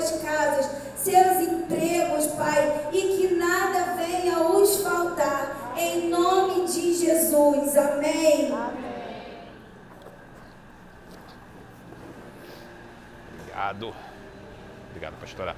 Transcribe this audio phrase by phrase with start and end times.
[0.00, 5.74] suas casas, seus empregos, Pai, e que nada venha os faltar.
[5.76, 7.76] Em nome de Jesus.
[7.76, 8.52] Amém.
[13.40, 13.94] Obrigado.
[14.90, 15.56] Obrigado, pastora.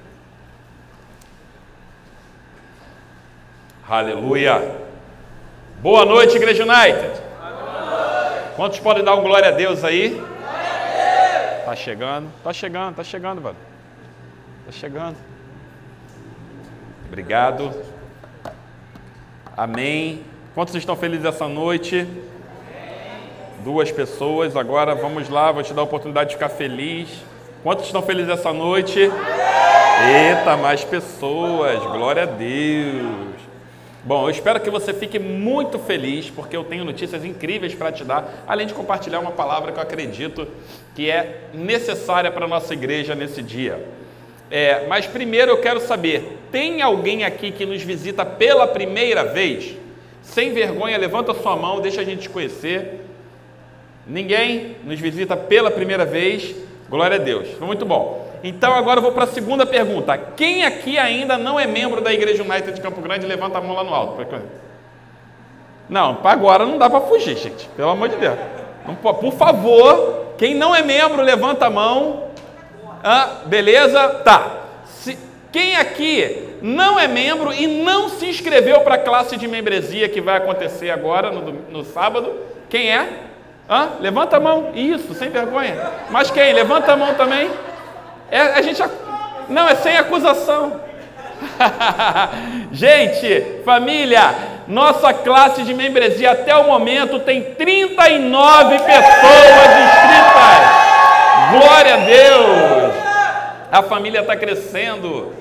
[3.87, 4.77] Aleluia.
[5.79, 7.21] Boa noite, Igreja United.
[8.55, 10.21] Quantos podem dar um glória a Deus aí?
[11.65, 13.72] Tá chegando, tá chegando, tá chegando, mano.
[14.65, 15.17] Tá chegando.
[17.07, 17.71] Obrigado.
[19.57, 20.23] Amém.
[20.55, 22.07] Quantos estão felizes essa noite?
[23.61, 24.55] Duas pessoas.
[24.55, 27.09] Agora vamos lá, vou te dar a oportunidade de ficar feliz.
[27.61, 28.99] Quantos estão felizes essa noite?
[28.99, 31.79] Eita, mais pessoas.
[31.83, 33.41] Glória a Deus.
[34.05, 38.05] Bom, eu espero que você fique muito feliz, porque eu tenho notícias incríveis para te
[38.05, 40.47] dar, além de compartilhar uma palavra que eu acredito
[40.95, 44.02] que é necessária para a nossa igreja nesse dia.
[44.55, 49.75] É, mas primeiro eu quero saber: tem alguém aqui que nos visita pela primeira vez?
[50.21, 53.01] Sem vergonha, levanta sua mão, deixa a gente te conhecer.
[54.05, 56.55] Ninguém nos visita pela primeira vez?
[56.87, 57.49] Glória a Deus.
[57.57, 58.31] Foi muito bom.
[58.43, 60.15] Então agora eu vou para a segunda pergunta.
[60.17, 63.75] Quem aqui ainda não é membro da Igreja United de Campo Grande, levanta a mão
[63.75, 64.23] lá no alto.
[65.89, 67.67] Não, para agora não dá para fugir, gente.
[67.69, 68.37] Pelo amor de Deus.
[69.01, 72.32] por favor, quem não é membro, levanta a mão.
[73.03, 74.07] Ah, beleza?
[74.23, 74.51] Tá.
[74.85, 75.17] Se,
[75.51, 80.21] quem aqui não é membro e não se inscreveu para a classe de membresia que
[80.21, 82.33] vai acontecer agora no, no sábado,
[82.69, 83.09] quem é?
[83.69, 83.89] Hã?
[83.99, 84.71] Levanta a mão.
[84.73, 85.75] Isso, sem vergonha.
[86.09, 86.53] Mas quem?
[86.53, 87.49] Levanta a mão também.
[88.31, 88.81] É, a gente.
[89.49, 90.81] Não, é sem acusação.
[92.71, 94.33] gente, família,
[94.67, 100.83] nossa classe de membresia até o momento tem 39 pessoas inscritas.
[101.51, 102.82] Glória a Deus!
[103.73, 105.33] A família está crescendo.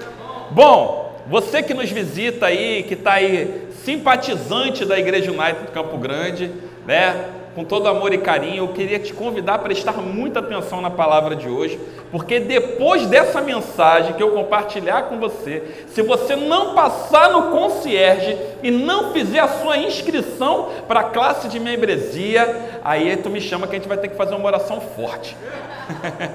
[0.53, 5.99] Bom, você que nos visita aí, que está aí simpatizante da Igreja United do Campo
[5.99, 6.51] Grande,
[6.87, 7.27] né?
[7.55, 11.37] com todo amor e carinho, eu queria te convidar a prestar muita atenção na palavra
[11.37, 11.79] de hoje,
[12.11, 18.39] porque depois dessa mensagem que eu compartilhar com você, se você não passar no concierge
[18.63, 23.67] e não fizer a sua inscrição para a classe de membresia, aí tu me chama
[23.67, 25.37] que a gente vai ter que fazer uma oração forte.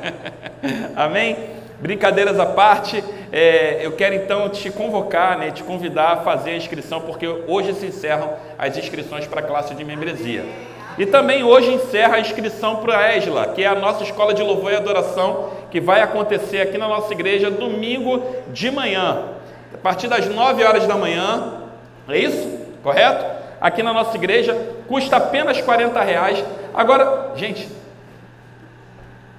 [0.96, 1.66] Amém?
[1.80, 6.58] Brincadeiras à parte, é, eu quero então te convocar, né, te convidar a fazer a
[6.58, 10.44] inscrição, porque hoje se encerram as inscrições para a classe de membresia.
[10.98, 14.42] E também hoje encerra a inscrição para a ESLA, que é a nossa escola de
[14.42, 19.26] louvor e adoração, que vai acontecer aqui na nossa igreja domingo de manhã,
[19.72, 21.62] a partir das 9 horas da manhã.
[22.10, 22.60] É isso?
[22.82, 23.24] Correto?
[23.62, 24.56] Aqui na nossa igreja,
[24.88, 26.44] custa apenas 40 reais.
[26.74, 27.70] Agora, gente,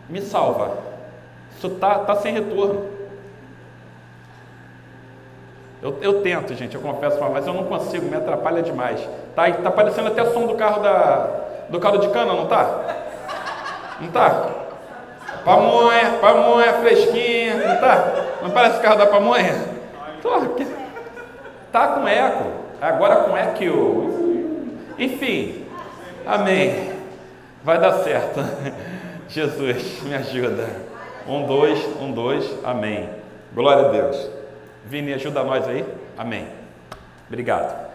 [0.09, 0.88] me salva.
[1.59, 2.87] Isso tá, tá sem retorno.
[5.83, 9.01] Eu, eu tento, gente, eu confesso, mas eu não consigo, me atrapalha demais.
[9.35, 11.29] Tá, tá parecendo até o som do carro da,
[11.69, 12.97] do caldo de cana, não tá?
[14.01, 14.51] Não tá?
[15.45, 18.15] Pamonha, pamonha fresquinha, não tá?
[18.41, 19.55] Não parece o carro da pamonha?
[21.73, 22.45] Tá com eco,
[22.81, 24.95] agora com eco.
[24.97, 25.65] Enfim,
[26.25, 26.93] amém.
[27.65, 28.41] Vai dar certo.
[29.29, 30.88] Jesus, me ajuda.
[31.29, 33.11] Um, dois, um, dois, amém.
[33.53, 34.31] Glória a Deus.
[34.87, 35.85] Vini, ajuda nós aí.
[36.17, 36.49] Amém.
[37.27, 37.87] Obrigado.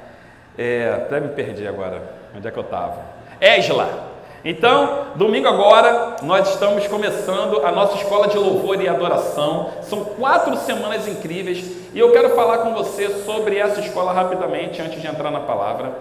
[0.56, 2.00] É, até me perdi agora.
[2.38, 3.00] Onde é que eu estava?
[3.42, 4.14] Esla.
[4.46, 9.72] Então, domingo agora, nós estamos começando a nossa escola de louvor e adoração.
[9.82, 15.02] São quatro semanas incríveis e eu quero falar com você sobre essa escola rapidamente, antes
[15.02, 15.94] de entrar na palavra.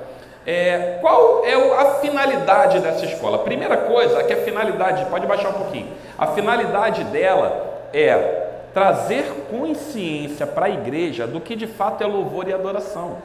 [0.47, 3.39] É, qual é a finalidade dessa escola?
[3.39, 5.89] Primeira coisa, que a finalidade, pode baixar um pouquinho,
[6.19, 12.49] a finalidade dela é trazer consciência para a igreja do que de fato é louvor
[12.49, 13.19] e adoração.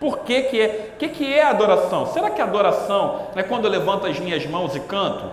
[0.00, 0.90] Por que, que é?
[0.94, 2.06] O que, que é adoração?
[2.06, 5.24] Será que adoração é quando eu levanto as minhas mãos e canto?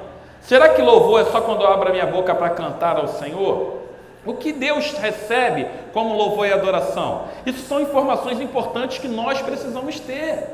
[0.41, 3.81] Será que louvor é só quando eu abro a minha boca para cantar ao Senhor?
[4.25, 7.23] O que Deus recebe como louvor e adoração?
[7.45, 10.47] Isso são informações importantes que nós precisamos ter.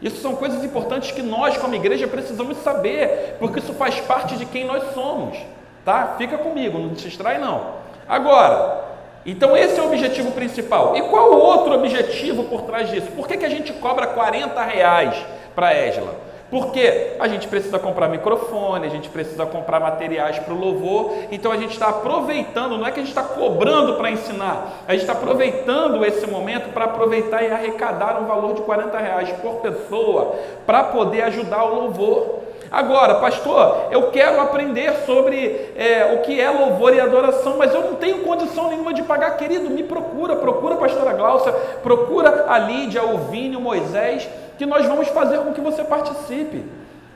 [0.00, 4.44] Isso são coisas importantes que nós, como igreja, precisamos saber, porque isso faz parte de
[4.44, 5.38] quem nós somos.
[5.84, 6.14] Tá?
[6.18, 7.76] Fica comigo, não se distrai não.
[8.08, 8.84] Agora,
[9.24, 10.96] então esse é o objetivo principal.
[10.96, 13.08] E qual o outro objetivo por trás disso?
[13.16, 15.16] Por que, que a gente cobra 40 reais
[15.54, 16.25] para a Égila?
[16.50, 21.50] Porque a gente precisa comprar microfone, a gente precisa comprar materiais para o louvor, então
[21.50, 25.00] a gente está aproveitando, não é que a gente está cobrando para ensinar, a gente
[25.00, 30.36] está aproveitando esse momento para aproveitar e arrecadar um valor de 40 reais por pessoa
[30.64, 32.46] para poder ajudar o louvor.
[32.70, 37.82] Agora, pastor, eu quero aprender sobre é, o que é louvor e adoração, mas eu
[37.82, 39.70] não tenho condição nenhuma de pagar, querido.
[39.70, 41.52] Me procura, procura a pastora Glaucia,
[41.82, 44.28] procura a Lídia, o Vini, o Moisés,
[44.58, 46.64] que nós vamos fazer com que você participe.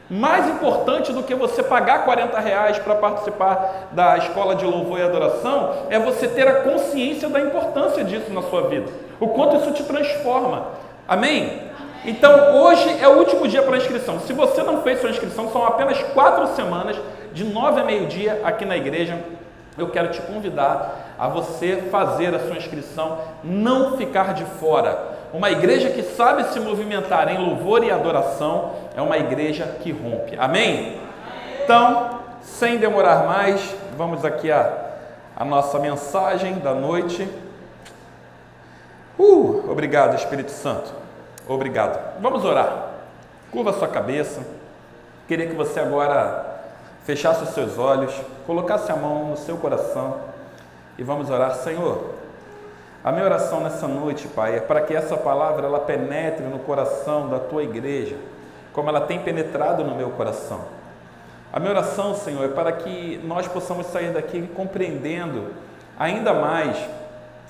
[0.08, 5.02] Mais importante do que você pagar 40 reais para participar da escola de louvor e
[5.02, 8.90] adoração é você ter a consciência da importância disso na sua vida,
[9.20, 10.66] o quanto isso te transforma.
[11.06, 11.70] Amém?
[12.04, 14.18] Então, hoje é o último dia para inscrição.
[14.20, 16.96] Se você não fez sua inscrição, são apenas quatro semanas,
[17.32, 19.16] de nove a meio-dia, aqui na igreja.
[19.76, 25.19] Eu quero te convidar a você fazer a sua inscrição, não ficar de fora.
[25.32, 30.36] Uma igreja que sabe se movimentar em louvor e adoração é uma igreja que rompe.
[30.36, 31.00] Amém?
[31.62, 34.90] Então, sem demorar mais, vamos aqui a,
[35.36, 37.28] a nossa mensagem da noite.
[39.16, 40.92] Uh, obrigado, Espírito Santo.
[41.46, 42.20] Obrigado.
[42.20, 42.88] Vamos orar.
[43.52, 44.40] Curva sua cabeça.
[45.28, 46.44] Queria que você agora
[47.04, 48.12] fechasse os seus olhos,
[48.46, 50.18] colocasse a mão no seu coração
[50.98, 51.54] e vamos orar.
[51.54, 52.14] Senhor,
[53.02, 57.28] a minha oração nessa noite, Pai, é para que essa palavra ela penetre no coração
[57.28, 58.16] da tua igreja,
[58.74, 60.60] como ela tem penetrado no meu coração.
[61.50, 65.48] A minha oração, Senhor, é para que nós possamos sair daqui compreendendo
[65.98, 66.76] ainda mais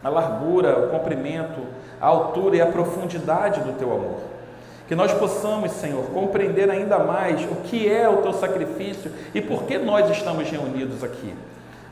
[0.05, 1.61] a largura, o comprimento,
[2.01, 4.21] a altura e a profundidade do teu amor.
[4.87, 9.65] Que nós possamos, Senhor, compreender ainda mais o que é o teu sacrifício e por
[9.65, 11.35] que nós estamos reunidos aqui.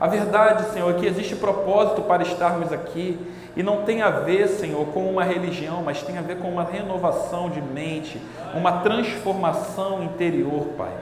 [0.00, 3.18] A verdade, Senhor, é que existe propósito para estarmos aqui
[3.56, 6.64] e não tem a ver, Senhor, com uma religião, mas tem a ver com uma
[6.64, 8.20] renovação de mente,
[8.54, 10.92] uma transformação interior, Pai.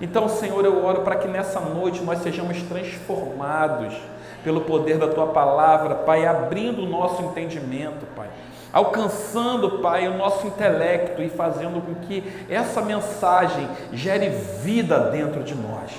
[0.00, 3.94] Então, Senhor, eu oro para que nessa noite nós sejamos transformados
[4.42, 8.28] pelo poder da tua palavra, Pai, abrindo o nosso entendimento, Pai.
[8.72, 15.54] Alcançando, Pai, o nosso intelecto e fazendo com que essa mensagem gere vida dentro de
[15.54, 15.92] nós.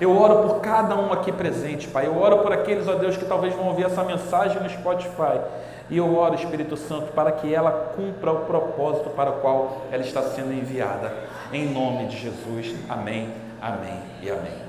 [0.00, 2.06] Eu oro por cada um aqui presente, Pai.
[2.06, 5.40] Eu oro por aqueles, ó Deus, que talvez vão ouvir essa mensagem no Spotify.
[5.88, 10.02] E eu oro, Espírito Santo, para que ela cumpra o propósito para o qual ela
[10.02, 11.12] está sendo enviada.
[11.52, 12.74] Em nome de Jesus.
[12.88, 13.32] Amém,
[13.62, 14.66] amém e amém.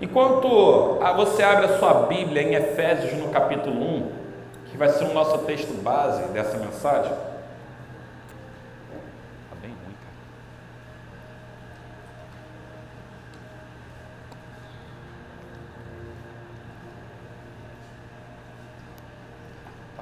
[0.00, 4.12] Enquanto ah, você abre a sua Bíblia em Efésios no capítulo 1,
[4.70, 7.12] que vai ser o nosso texto base dessa mensagem.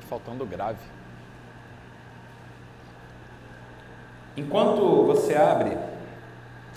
[0.09, 0.79] Faltando grave.
[4.37, 5.77] Enquanto você abre,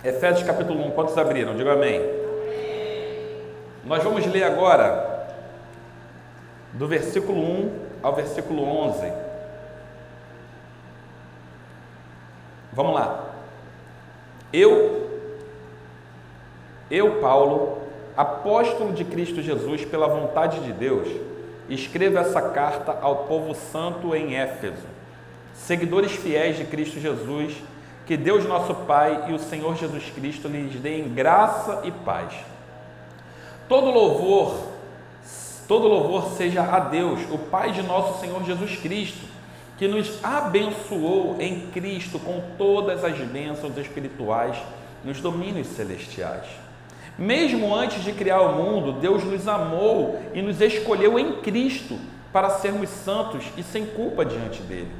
[0.04, 1.56] Efésios capítulo 1, quantos abriram?
[1.56, 2.02] Diga amém.
[3.84, 5.28] Nós vamos ler agora
[6.74, 9.12] do versículo 1 ao versículo 11.
[12.72, 13.26] Vamos lá.
[14.54, 15.10] Eu,
[16.90, 17.80] eu, Paulo,
[18.16, 21.08] apóstolo de Cristo Jesus, pela vontade de Deus,
[21.70, 24.86] escrevo essa carta ao povo santo em Éfeso,
[25.54, 27.54] seguidores fiéis de Cristo Jesus,
[28.06, 32.34] que Deus nosso Pai e o Senhor Jesus Cristo lhes deem graça e paz.
[33.68, 34.68] Todo louvor,
[35.68, 39.28] todo louvor seja a Deus, o Pai de nosso Senhor Jesus Cristo,
[39.78, 44.58] que nos abençoou em Cristo com todas as bênçãos espirituais
[45.04, 46.48] nos domínios celestiais.
[47.20, 52.00] Mesmo antes de criar o mundo, Deus nos amou e nos escolheu em Cristo
[52.32, 54.92] para sermos santos e sem culpa diante dele.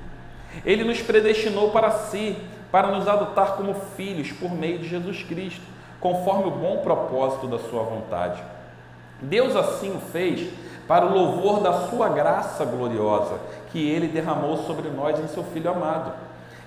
[0.66, 2.36] Ele nos predestinou para si,
[2.72, 5.62] para nos adotar como filhos por meio de Jesus Cristo,
[6.00, 8.42] conforme o bom propósito da sua vontade
[9.22, 10.50] Deus assim o fez
[10.88, 13.38] para o louvor da sua graça gloriosa
[13.72, 16.14] que ele derramou sobre nós em seu Filho amado.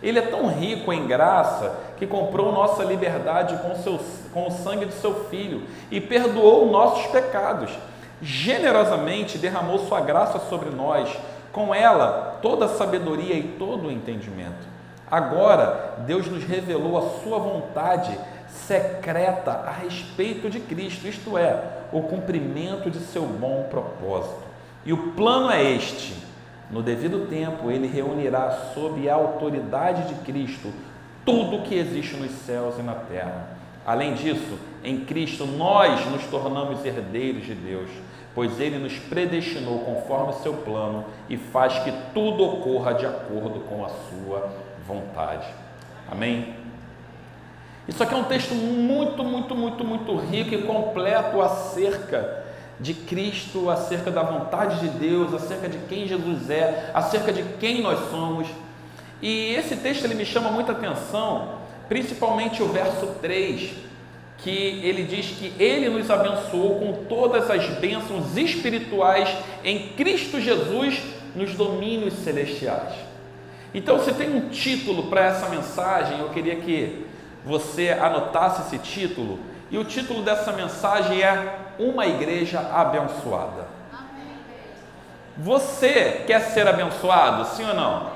[0.02, 4.00] Ele é tão rico em graça que comprou nossa liberdade com, seu,
[4.32, 7.71] com o sangue do seu Filho e perdoou nossos pecados.
[8.21, 11.09] Generosamente derramou sua graça sobre nós,
[11.52, 14.73] com ela toda a sabedoria e todo o entendimento.
[15.11, 18.18] Agora, Deus nos revelou a sua vontade
[18.49, 24.42] secreta a respeito de Cristo, isto é, o cumprimento de seu bom propósito.
[24.85, 26.14] E o plano é este:
[26.72, 30.72] no devido tempo, ele reunirá sob a autoridade de Cristo
[31.24, 33.50] tudo o que existe nos céus e na terra.
[33.84, 37.90] Além disso, em Cristo nós nos tornamos herdeiros de Deus,
[38.34, 43.84] pois ele nos predestinou conforme seu plano e faz que tudo ocorra de acordo com
[43.84, 44.50] a sua
[44.86, 45.46] vontade.
[46.10, 46.54] Amém?
[47.86, 52.41] Isso aqui é um texto muito, muito, muito, muito rico e completo acerca
[52.82, 57.80] de Cristo, acerca da vontade de Deus, acerca de quem Jesus é, acerca de quem
[57.80, 58.48] nós somos.
[59.22, 61.62] E esse texto ele me chama muita atenção
[61.92, 63.70] principalmente o verso 3,
[64.38, 64.50] que
[64.82, 69.28] ele diz que ele nos abençoou com todas as bênçãos espirituais
[69.62, 71.02] em Cristo Jesus
[71.36, 72.94] nos domínios celestiais.
[73.74, 77.04] Então, se tem um título para essa mensagem, eu queria que
[77.44, 79.38] você anotasse esse título,
[79.70, 83.66] e o título dessa mensagem é Uma Igreja Abençoada.
[85.36, 88.12] Você quer ser abençoado, sim ou não?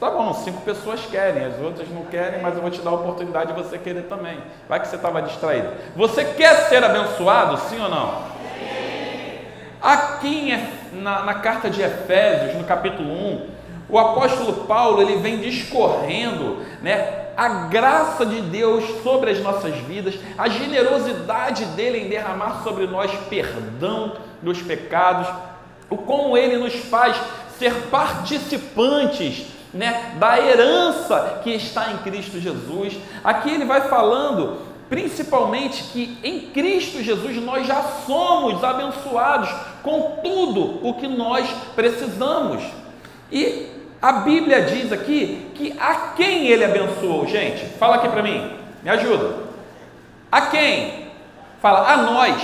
[0.00, 2.94] Tá bom, cinco pessoas querem, as outras não querem, mas eu vou te dar a
[2.94, 4.38] oportunidade de você querer também.
[4.66, 5.72] Vai que você estava distraído.
[5.94, 8.12] Você quer ser abençoado, sim ou não?
[8.12, 9.40] Sim.
[9.82, 13.46] Aqui em, na, na carta de Efésios, no capítulo 1,
[13.90, 20.16] o apóstolo Paulo ele vem discorrendo né, a graça de Deus sobre as nossas vidas,
[20.36, 25.28] a generosidade dele em derramar sobre nós perdão dos pecados,
[25.88, 27.16] o como ele nos faz
[27.56, 32.96] ser participantes né, da herança que está em Cristo Jesus.
[33.22, 39.48] Aqui ele vai falando principalmente que em Cristo Jesus nós já somos abençoados
[39.84, 42.64] com tudo o que nós precisamos.
[43.30, 47.64] E a Bíblia diz aqui que a quem ele abençoou, gente?
[47.78, 49.48] Fala aqui para mim, me ajuda.
[50.30, 51.08] A quem?
[51.60, 52.42] Fala, a nós.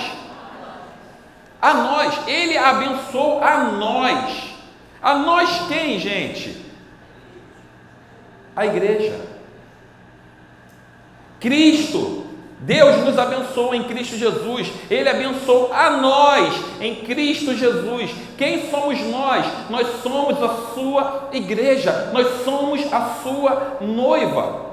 [1.61, 4.55] A nós, ele abençoou a nós.
[5.01, 6.65] A nós quem, gente?
[8.57, 9.21] a igreja.
[11.41, 12.24] Cristo,
[12.65, 18.11] Deus nos abençoou em Cristo Jesus, Ele abençoou a nós em Cristo Jesus.
[18.39, 19.45] Quem somos nós?
[19.69, 24.65] Nós somos a Sua igreja, nós somos a Sua noiva.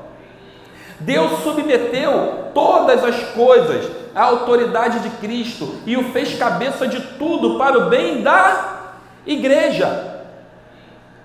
[1.01, 7.57] Deus submeteu todas as coisas à autoridade de Cristo e o fez cabeça de tudo
[7.57, 8.93] para o bem da
[9.25, 10.20] igreja.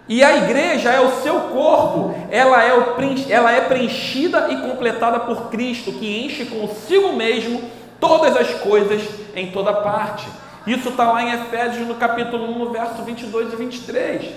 [0.09, 2.95] E a igreja é o seu corpo, ela é, o,
[3.29, 7.63] ela é preenchida e completada por Cristo, que enche consigo mesmo
[7.99, 9.03] todas as coisas
[9.35, 10.27] em toda parte.
[10.67, 14.31] Isso está lá em Efésios, no capítulo 1, no verso 22 e 23.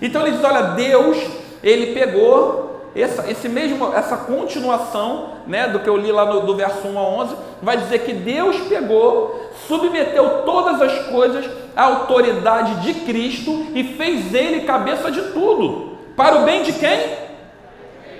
[0.00, 1.18] Então ele diz: olha, Deus,
[1.62, 6.54] ele pegou essa, esse mesmo, essa continuação né, do que eu li lá no, do
[6.54, 12.82] verso 1 a 11, vai dizer que Deus pegou, submeteu todas as coisas à autoridade
[12.82, 15.98] de Cristo e fez ele cabeça de tudo.
[16.16, 17.18] Para o bem de quem?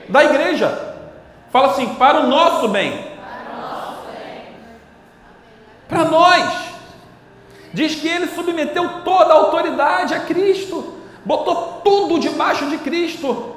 [0.08, 0.96] Da igreja.
[1.52, 3.12] Fala assim, para o nosso bem.
[5.88, 6.64] Para nós.
[7.72, 13.53] Diz que ele submeteu toda a autoridade a Cristo, botou tudo debaixo de Cristo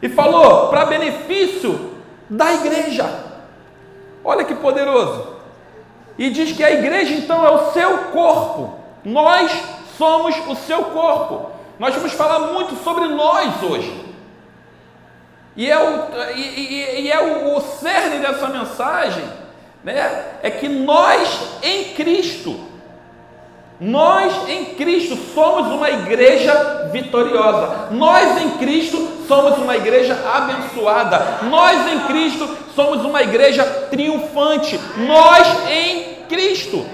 [0.00, 1.94] e falou para benefício
[2.28, 3.08] da igreja.
[4.24, 5.38] Olha que poderoso.
[6.16, 8.78] E diz que a igreja então é o seu corpo.
[9.04, 9.50] Nós
[9.96, 11.50] somos o seu corpo.
[11.78, 14.06] Nós vamos falar muito sobre nós hoje.
[15.56, 19.24] E é o, e, e, e é o, o cerne dessa mensagem,
[19.82, 20.38] né?
[20.42, 22.68] É que nós em Cristo
[23.80, 27.88] nós em Cristo somos uma igreja vitoriosa.
[27.92, 31.40] Nós em Cristo somos uma igreja abençoada.
[31.42, 34.80] Nós em Cristo somos uma igreja triunfante.
[35.06, 36.84] Nós em Cristo.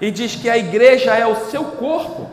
[0.00, 2.30] E diz que a igreja é o seu corpo.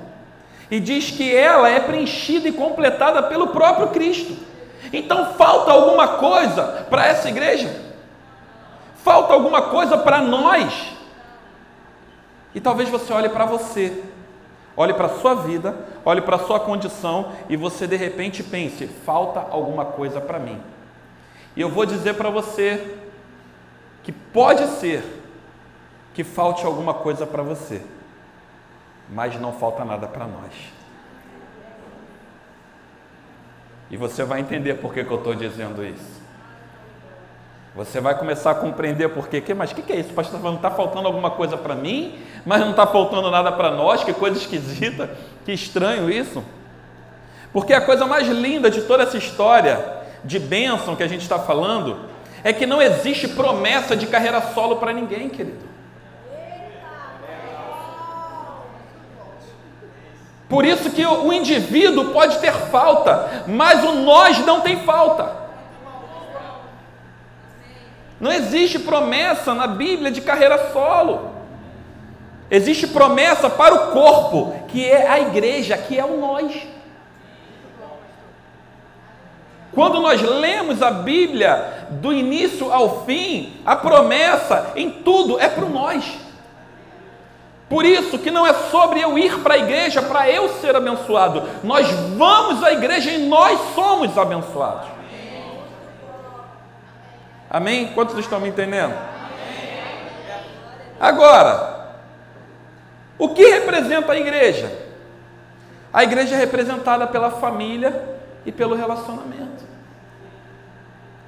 [0.71, 4.35] E diz que ela é preenchida e completada pelo próprio Cristo.
[4.93, 7.69] Então falta alguma coisa para essa igreja?
[9.03, 10.73] Falta alguma coisa para nós?
[12.53, 14.03] E talvez você olhe para você,
[14.79, 18.87] olhe para a sua vida, olhe para a sua condição e você de repente pense:
[18.87, 20.61] falta alguma coisa para mim.
[21.53, 22.97] E eu vou dizer para você
[24.01, 25.03] que pode ser
[26.13, 27.81] que falte alguma coisa para você,
[29.09, 30.53] mas não falta nada para nós.
[33.91, 36.18] E você vai entender por que, que eu estou dizendo isso.
[37.75, 39.43] Você vai começar a compreender por quê.
[39.53, 40.09] Mas o que, que, é isso?
[40.09, 43.51] O pastor está falando, está faltando alguma coisa para mim, mas não está faltando nada
[43.51, 45.09] para nós, que coisa esquisita,
[45.45, 46.43] que estranho isso.
[47.53, 51.39] Porque a coisa mais linda de toda essa história de bênção que a gente está
[51.39, 52.09] falando
[52.43, 55.69] é que não existe promessa de carreira solo para ninguém, querido.
[60.47, 65.38] Por isso que o indivíduo pode ter falta, mas o nós não tem falta.
[68.19, 71.31] Não existe promessa na Bíblia de carreira solo.
[72.51, 76.53] Existe promessa para o corpo, que é a igreja, que é o nós.
[79.71, 85.63] Quando nós lemos a Bíblia do início ao fim, a promessa em tudo é para
[85.63, 86.03] o nós.
[87.69, 91.43] Por isso que não é sobre eu ir para a igreja para eu ser abençoado.
[91.63, 94.98] Nós vamos à igreja e nós somos abençoados.
[97.49, 97.93] Amém?
[97.93, 98.93] Quantos estão me entendendo?
[100.99, 101.95] Agora,
[103.17, 104.71] o que representa a igreja?
[105.91, 109.63] A igreja é representada pela família e pelo relacionamento.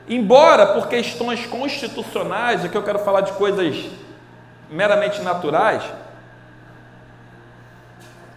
[0.07, 3.89] Embora por questões constitucionais, aqui eu quero falar de coisas
[4.69, 5.83] meramente naturais,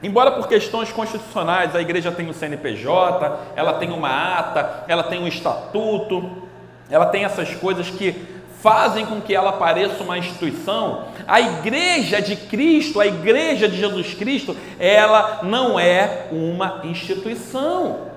[0.04, 5.18] Embora por questões constitucionais a igreja tenha o CNPJ, ela tem uma ata, ela tem
[5.18, 6.43] um estatuto,
[6.90, 8.14] ela tem essas coisas que
[8.60, 14.14] fazem com que ela pareça uma instituição, a igreja de Cristo, a igreja de Jesus
[14.14, 18.14] Cristo, ela não é uma instituição.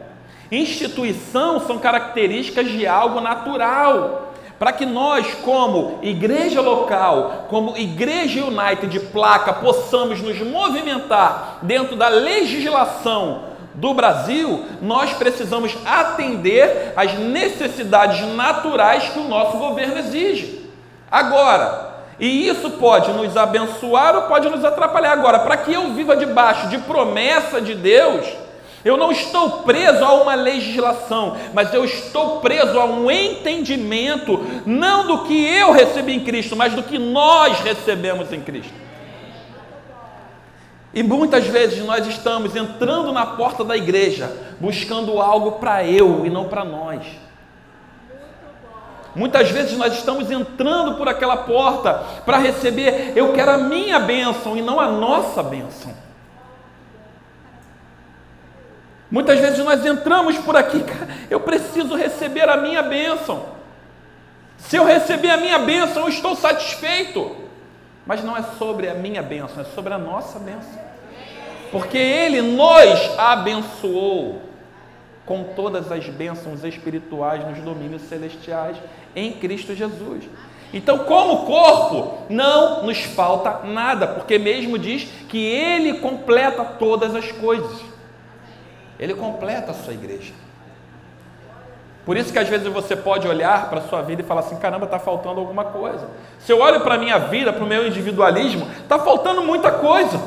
[0.49, 4.33] Instituição são características de algo natural.
[4.57, 11.95] Para que nós, como igreja local, como igreja United de placa, possamos nos movimentar dentro
[11.95, 13.46] da legislação
[13.77, 20.67] do Brasil, nós precisamos atender às necessidades naturais que o nosso governo exige.
[21.11, 25.11] Agora, e isso pode nos abençoar ou pode nos atrapalhar.
[25.11, 28.25] Agora, para que eu viva debaixo de promessa de Deus,
[28.83, 35.05] eu não estou preso a uma legislação, mas eu estou preso a um entendimento, não
[35.05, 38.86] do que eu recebi em Cristo, mas do que nós recebemos em Cristo.
[40.97, 46.29] E muitas vezes nós estamos entrando na porta da igreja buscando algo para eu e
[46.31, 47.05] não para nós.
[49.13, 51.93] Muitas vezes nós estamos entrando por aquela porta
[52.25, 55.93] para receber, eu quero a minha bênção e não a nossa bênção.
[59.11, 60.83] Muitas vezes nós entramos por aqui,
[61.29, 63.45] eu preciso receber a minha bênção.
[64.57, 67.35] Se eu receber a minha bênção, eu estou satisfeito.
[68.03, 70.86] Mas não é sobre a minha bênção, é sobre a nossa bênção.
[71.71, 74.41] Porque Ele nos abençoou
[75.25, 78.77] com todas as bênçãos espirituais nos domínios celestiais
[79.15, 80.23] em Cristo Jesus.
[80.73, 87.31] Então, como corpo, não nos falta nada, porque mesmo diz que Ele completa todas as
[87.31, 87.81] coisas.
[88.99, 90.33] Ele completa a sua igreja.
[92.05, 94.55] Por isso que às vezes você pode olhar para a sua vida e falar assim:
[94.55, 96.07] caramba, está faltando alguma coisa.
[96.39, 100.17] Se eu olho para a minha vida, para o meu individualismo, está faltando muita coisa.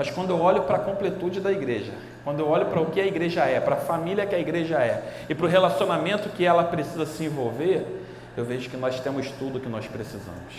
[0.00, 1.92] Mas quando eu olho para a completude da igreja,
[2.24, 4.78] quando eu olho para o que a igreja é, para a família que a igreja
[4.78, 7.86] é e para o relacionamento que ela precisa se envolver,
[8.34, 10.54] eu vejo que nós temos tudo o que nós precisamos.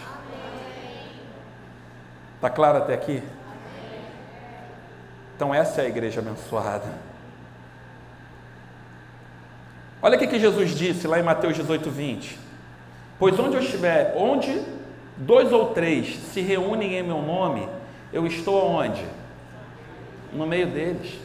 [2.36, 3.24] Está claro até aqui?
[5.36, 6.86] Então, essa é a igreja abençoada.
[10.04, 12.40] Olha o que Jesus disse lá em Mateus 18, 20.
[13.18, 14.62] Pois onde eu estiver, onde
[15.18, 17.68] dois ou três se reúnem em meu nome,
[18.14, 19.04] eu estou onde?
[20.34, 21.20] No meio deles.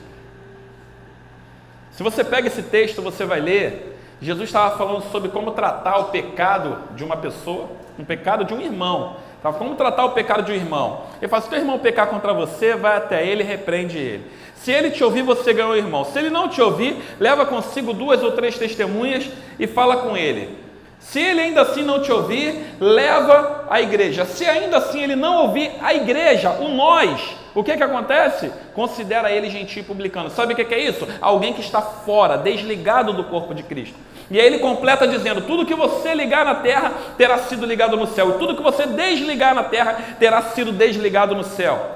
[1.93, 3.99] Se você pega esse texto, você vai ler.
[4.21, 8.61] Jesus estava falando sobre como tratar o pecado de uma pessoa, um pecado de um
[8.61, 9.17] irmão.
[9.43, 9.53] Tá?
[9.53, 11.03] Como tratar o pecado de um irmão?
[11.21, 14.31] Ele fala: se teu irmão pecar contra você, vai até ele e repreende ele.
[14.57, 16.05] Se ele te ouvir, você ganhou o irmão.
[16.05, 20.66] Se ele não te ouvir, leva consigo duas ou três testemunhas e fala com ele.
[21.11, 24.25] Se ele ainda assim não te ouvir, leva a igreja.
[24.25, 27.21] Se ainda assim ele não ouvir a igreja, o nós,
[27.55, 28.51] o que que acontece?
[28.75, 30.31] Considera ele gentil publicano.
[30.31, 31.07] Sabe o que é isso?
[31.21, 33.95] Alguém que está fora, desligado do corpo de Cristo.
[34.29, 38.09] E aí ele completa dizendo: tudo que você ligar na terra terá sido ligado no
[38.09, 41.93] céu, e tudo que você desligar na terra terá sido desligado no céu.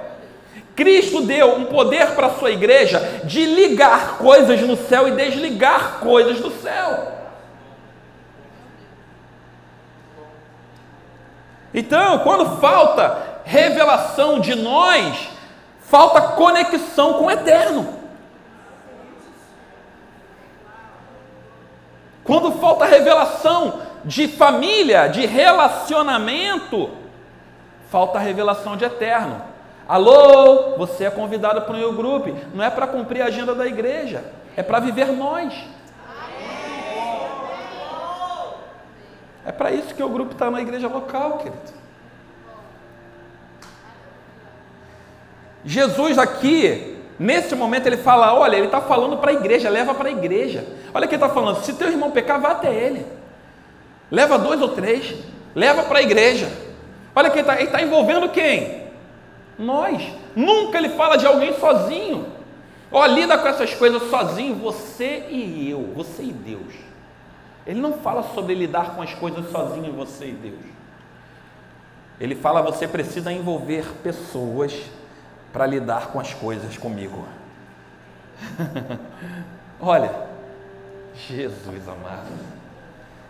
[0.77, 5.99] Cristo deu um poder para a sua igreja de ligar coisas no céu e desligar
[5.99, 7.20] coisas do céu.
[11.73, 15.29] Então, quando falta revelação de nós,
[15.81, 18.01] falta conexão com o eterno.
[22.25, 26.91] Quando falta revelação de família, de relacionamento,
[27.91, 29.43] falta revelação de eterno.
[29.89, 32.33] Alô, você é convidado para o meu grupo.
[32.55, 34.25] Não é para cumprir a agenda da igreja,
[34.57, 35.53] é para viver nós.
[39.51, 41.81] É para isso que o grupo está na igreja local, querido.
[45.65, 50.09] Jesus aqui Nesse momento ele fala: olha, ele está falando para a igreja, leva para
[50.09, 50.67] a igreja.
[50.95, 53.05] Olha que ele está falando: se teu irmão pecar, vá até ele.
[54.11, 55.17] Leva dois ou três,
[55.55, 56.51] leva para a igreja.
[57.15, 58.85] Olha que ele está tá envolvendo quem?
[59.59, 60.03] Nós.
[60.35, 62.25] Nunca ele fala de alguém sozinho.
[62.91, 66.90] Ó, lida com essas coisas sozinho, você e eu, você e Deus.
[67.67, 70.61] Ele não fala sobre lidar com as coisas sozinho, você e Deus.
[72.21, 74.75] Ele fala: você precisa envolver pessoas
[75.53, 77.27] para lidar com as coisas comigo.
[79.81, 80.29] Olha,
[81.15, 82.29] Jesus amado.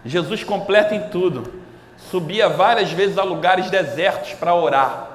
[0.05, 1.61] Jesus completa em tudo.
[1.97, 5.10] Subia várias vezes a lugares desertos para orar.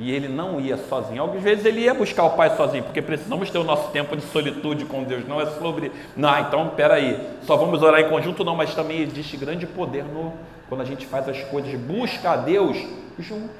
[0.00, 1.20] E ele não ia sozinho.
[1.20, 4.22] Algumas vezes ele ia buscar o Pai sozinho, porque precisamos ter o nosso tempo de
[4.22, 5.28] solitude com Deus.
[5.28, 9.36] Não é sobre, não, então peraí, só vamos orar em conjunto, não, mas também existe
[9.36, 10.32] grande poder no
[10.70, 12.78] quando a gente faz as coisas, busca a Deus
[13.18, 13.50] juntos.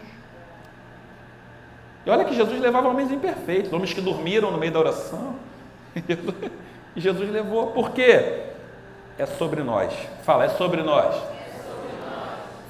[2.07, 5.35] E olha que Jesus levava homens imperfeitos, homens que dormiram no meio da oração.
[6.97, 8.47] E Jesus levou, por quê?
[9.17, 9.95] É sobre nós.
[10.25, 11.15] Fala, é sobre nós.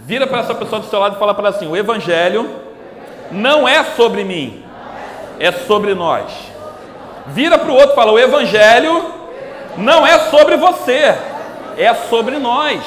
[0.01, 2.70] Vira para essa pessoa do seu lado e fala para ela assim: o Evangelho
[3.31, 4.65] não é sobre mim,
[5.39, 6.33] é sobre nós.
[7.27, 9.15] Vira para o outro e fala: o Evangelho
[9.77, 11.15] não é sobre você,
[11.77, 12.83] é sobre nós.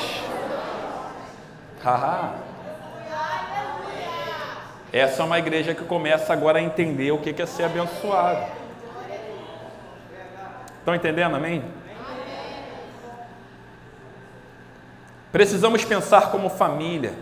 [1.83, 2.43] Haha.
[4.91, 8.45] Essa é uma igreja que começa agora a entender o que é ser abençoado.
[10.77, 11.63] Estão entendendo, amém?
[15.31, 17.13] Precisamos pensar como família.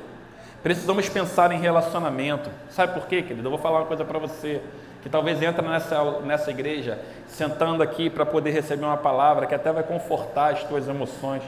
[0.64, 2.50] Precisamos pensar em relacionamento.
[2.70, 3.48] Sabe por quê, querido?
[3.48, 4.62] Eu vou falar uma coisa para você
[5.02, 9.72] que talvez entra nessa, nessa igreja, sentando aqui para poder receber uma palavra que até
[9.72, 11.42] vai confortar as tuas emoções,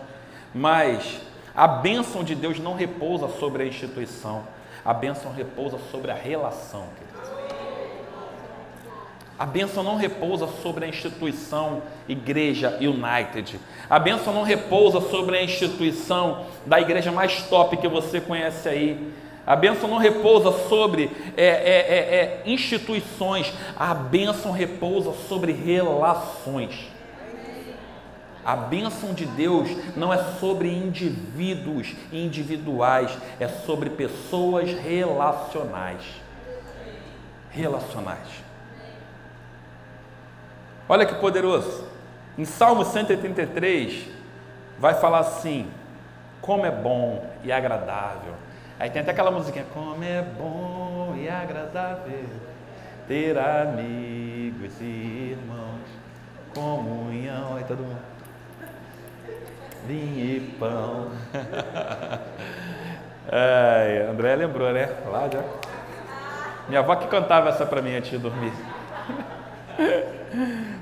[0.53, 1.21] mas
[1.55, 4.43] a bênção de Deus não repousa sobre a instituição,
[4.83, 6.87] a bênção repousa sobre a relação.
[9.43, 13.59] A bênção não repousa sobre a instituição Igreja United.
[13.89, 19.11] A bênção não repousa sobre a instituição da igreja mais top que você conhece aí.
[19.45, 23.53] A bênção não repousa sobre é, é, é, é instituições.
[23.77, 26.87] A bênção repousa sobre relações.
[28.45, 36.01] A bênção de Deus não é sobre indivíduos individuais, é sobre pessoas relacionais.
[37.51, 38.42] Relacionais.
[40.87, 41.85] Olha que poderoso.
[42.37, 44.09] Em Salmo 133,
[44.79, 45.69] vai falar assim:
[46.41, 48.33] como é bom e agradável.
[48.79, 52.25] Aí tem até aquela musiquinha: como é bom e agradável
[53.07, 55.81] ter amigos e irmãos,
[56.53, 57.57] comunhão.
[57.57, 58.13] Aí todo mundo
[59.85, 61.09] vinho e pão.
[63.31, 64.89] Ai, André lembrou, né?
[65.07, 65.43] Lá já.
[66.67, 68.53] Minha avó que cantava essa para mim antes de dormir.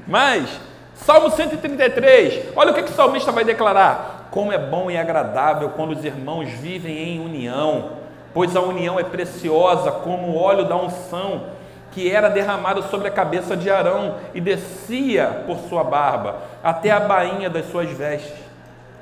[0.07, 0.49] Mas,
[0.95, 5.69] Salmo 133, olha o que, que o salmista vai declarar: Como é bom e agradável
[5.69, 7.91] quando os irmãos vivem em união,
[8.33, 11.61] pois a união é preciosa como o óleo da unção
[11.91, 17.01] que era derramado sobre a cabeça de Arão e descia por sua barba até a
[17.01, 18.51] bainha das suas vestes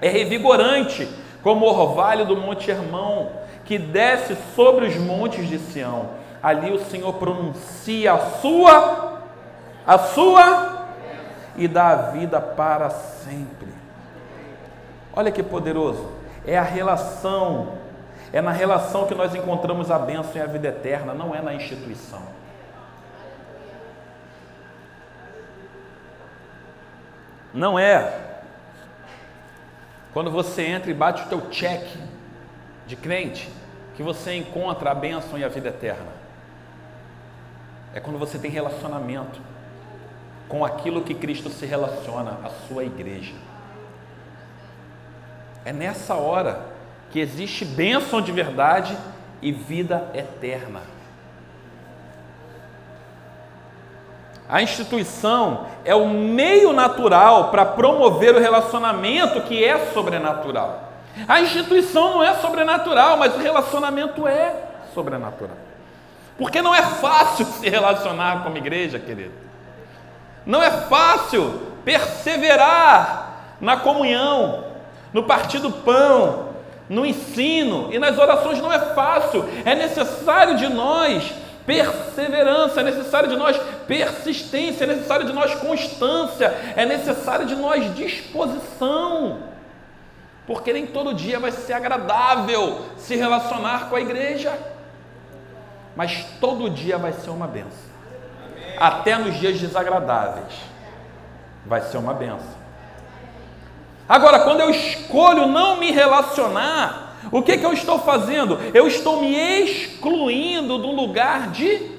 [0.02, 1.08] é revigorante,
[1.44, 3.30] como o orvalho do Monte Hermão,
[3.66, 6.10] que desce sobre os montes de Sião.
[6.42, 9.19] Ali o Senhor pronuncia a sua,
[9.90, 10.86] a sua
[11.56, 13.74] e dá a vida para sempre.
[15.12, 16.12] Olha que poderoso.
[16.46, 17.80] É a relação,
[18.32, 21.56] é na relação que nós encontramos a bênção e a vida eterna, não é na
[21.56, 22.22] instituição.
[27.52, 28.14] Não é
[30.14, 31.98] quando você entra e bate o teu check
[32.86, 33.52] de crente,
[33.96, 36.12] que você encontra a bênção e a vida eterna.
[37.92, 39.42] É quando você tem relacionamento
[40.50, 43.36] com aquilo que Cristo se relaciona, a sua igreja.
[45.64, 46.60] É nessa hora
[47.12, 48.98] que existe bênção de verdade
[49.42, 50.82] e vida eterna.
[54.50, 60.90] A instituição é o meio natural para promover o relacionamento que é sobrenatural.
[61.28, 64.56] A instituição não é sobrenatural, mas o relacionamento é
[64.96, 65.56] sobrenatural.
[66.36, 69.49] Porque não é fácil se relacionar com a igreja, querido.
[70.46, 74.66] Não é fácil perseverar na comunhão,
[75.14, 76.50] no partir do pão,
[76.88, 78.60] no ensino e nas orações.
[78.60, 79.48] Não é fácil.
[79.66, 81.34] É necessário de nós
[81.66, 83.56] perseverança, é necessário de nós
[83.88, 89.50] persistência, é necessário de nós constância, é necessário de nós disposição.
[90.48, 94.58] Porque nem todo dia vai ser agradável se relacionar com a igreja,
[95.96, 97.89] mas todo dia vai ser uma benção.
[98.80, 100.54] Até nos dias desagradáveis
[101.66, 102.60] vai ser uma benção.
[104.08, 108.60] Agora, quando eu escolho não me relacionar, o que, que eu estou fazendo?
[108.74, 111.92] Eu estou me excluindo do lugar de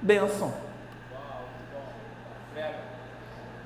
[0.00, 0.52] bênção.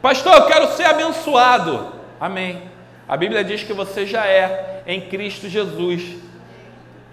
[0.02, 1.92] Pastor, eu quero ser abençoado.
[2.20, 2.62] Amém.
[3.08, 6.16] A Bíblia diz que você já é em Cristo Jesus.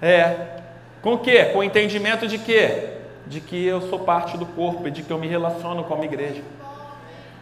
[0.01, 0.55] É.
[1.01, 1.45] Com o quê?
[1.45, 2.94] Com o entendimento de quê?
[3.27, 6.05] De que eu sou parte do corpo e de que eu me relaciono com a
[6.05, 6.43] igreja.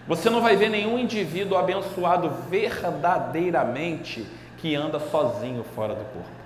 [0.08, 4.26] Você não vai ver nenhum indivíduo abençoado verdadeiramente
[4.58, 6.44] que anda sozinho fora do corpo.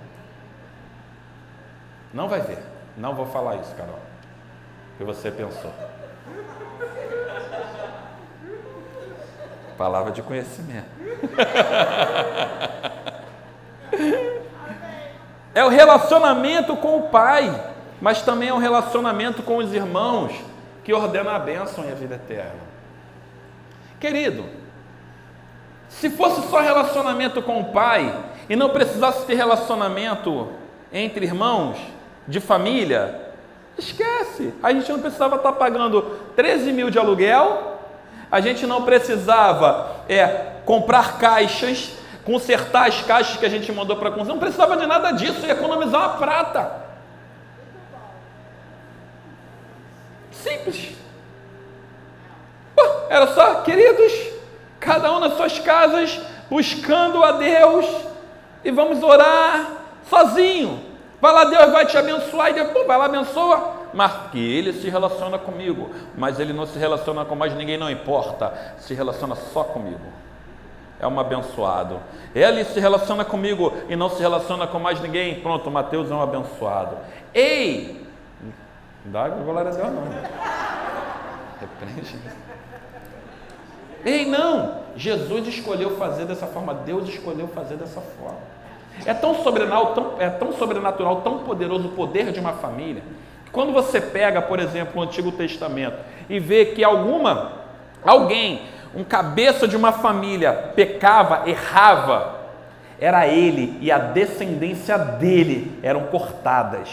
[2.12, 2.58] Não vai ver.
[2.96, 4.00] Não vou falar isso, Carol.
[4.96, 5.70] Que você pensou?
[9.76, 10.88] Palavra de conhecimento.
[15.54, 17.48] é o relacionamento com o Pai,
[18.00, 20.32] mas também é o relacionamento com os irmãos
[20.84, 22.68] que ordena a bênção e a vida eterna.
[24.00, 24.44] Querido,
[25.88, 28.14] se fosse só relacionamento com o Pai
[28.48, 30.48] e não precisasse ter relacionamento
[30.92, 31.76] entre irmãos,
[32.28, 33.32] de família,
[33.78, 34.52] esquece.
[34.62, 36.02] A gente não precisava estar pagando
[36.36, 37.78] 13 mil de aluguel,
[38.30, 41.92] a gente não precisava é, comprar caixas,
[42.24, 45.52] consertar as caixas que a gente mandou para consertar, não precisava de nada disso, ia
[45.52, 46.87] economizar uma prata.
[50.48, 50.96] Simples.
[53.10, 54.12] Era só, queridos,
[54.80, 57.86] cada um nas suas casas, buscando a Deus,
[58.64, 59.70] e vamos orar
[60.08, 60.84] sozinho.
[61.20, 63.76] Vai lá, Deus vai te abençoar, e depois vai lá, abençoa.
[63.92, 67.90] Mas que ele se relaciona comigo, mas ele não se relaciona com mais ninguém, não
[67.90, 70.00] importa, se relaciona só comigo.
[71.00, 72.00] É um abençoado.
[72.34, 75.40] Ele se relaciona comigo e não se relaciona com mais ninguém.
[75.40, 76.96] Pronto, Mateus é um abençoado.
[77.32, 78.07] Ei!
[79.10, 80.04] Dá glória a Deus, não.
[81.60, 82.18] Repreende.
[84.04, 84.78] Ei, não!
[84.96, 88.38] Jesus escolheu fazer dessa forma, Deus escolheu fazer dessa forma.
[89.06, 93.02] É tão sobrenatural, tão, é tão sobrenatural, tão poderoso o poder de uma família.
[93.44, 97.52] Que quando você pega, por exemplo, o Antigo Testamento e vê que alguma,
[98.04, 98.62] alguém,
[98.94, 102.38] um cabeça de uma família pecava, errava,
[103.00, 106.88] era ele e a descendência dele eram cortadas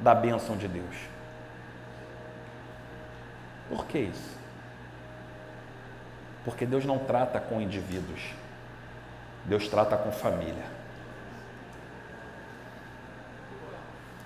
[0.00, 1.17] da bênção de Deus.
[3.68, 4.38] Por que isso?
[6.44, 8.20] Porque Deus não trata com indivíduos,
[9.44, 10.78] Deus trata com família.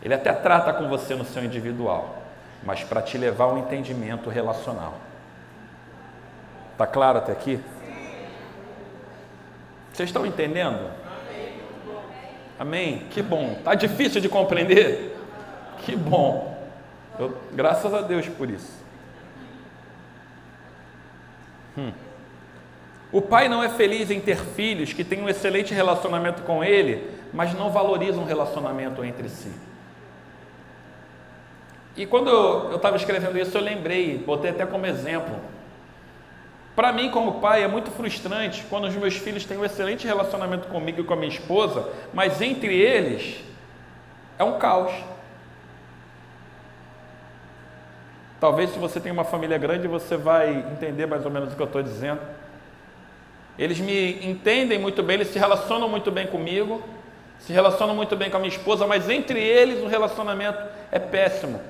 [0.03, 2.23] Ele até trata com você no seu individual,
[2.63, 4.95] mas para te levar ao entendimento relacional.
[6.77, 7.61] Tá claro até aqui?
[9.93, 10.91] Vocês estão entendendo?
[12.59, 13.07] Amém?
[13.11, 13.57] Que bom.
[13.63, 15.17] Tá difícil de compreender?
[15.79, 16.57] Que bom.
[17.19, 18.82] Eu, graças a Deus por isso.
[21.77, 21.93] Hum.
[23.13, 27.11] O pai não é feliz em ter filhos que têm um excelente relacionamento com ele,
[27.33, 29.53] mas não valorizam o relacionamento entre si.
[31.95, 35.35] E quando eu estava escrevendo isso, eu lembrei, botei até como exemplo.
[36.75, 40.69] Para mim, como pai, é muito frustrante quando os meus filhos têm um excelente relacionamento
[40.69, 43.45] comigo e com a minha esposa, mas entre eles
[44.39, 44.91] é um caos.
[48.43, 51.63] Talvez se você tem uma família grande, você vai entender mais ou menos o que
[51.63, 52.19] eu estou dizendo.
[53.57, 56.83] Eles me entendem muito bem, eles se relacionam muito bem comigo,
[57.39, 60.59] se relacionam muito bem com a minha esposa, mas entre eles o relacionamento
[60.91, 61.61] é péssimo.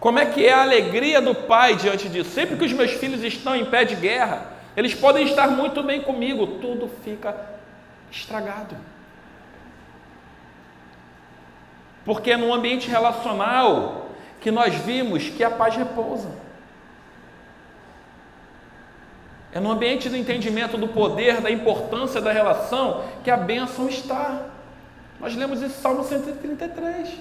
[0.00, 2.30] Como é que é a alegria do pai diante disso?
[2.30, 6.00] Sempre que os meus filhos estão em pé de guerra, eles podem estar muito bem
[6.00, 7.36] comigo, tudo fica
[8.10, 8.74] estragado.
[12.02, 14.05] Porque é no ambiente relacional
[14.46, 16.28] que nós vimos que a paz repousa.
[19.50, 24.46] É no ambiente do entendimento do poder, da importância da relação que a bênção está.
[25.18, 27.18] Nós lemos isso em Salmo 133.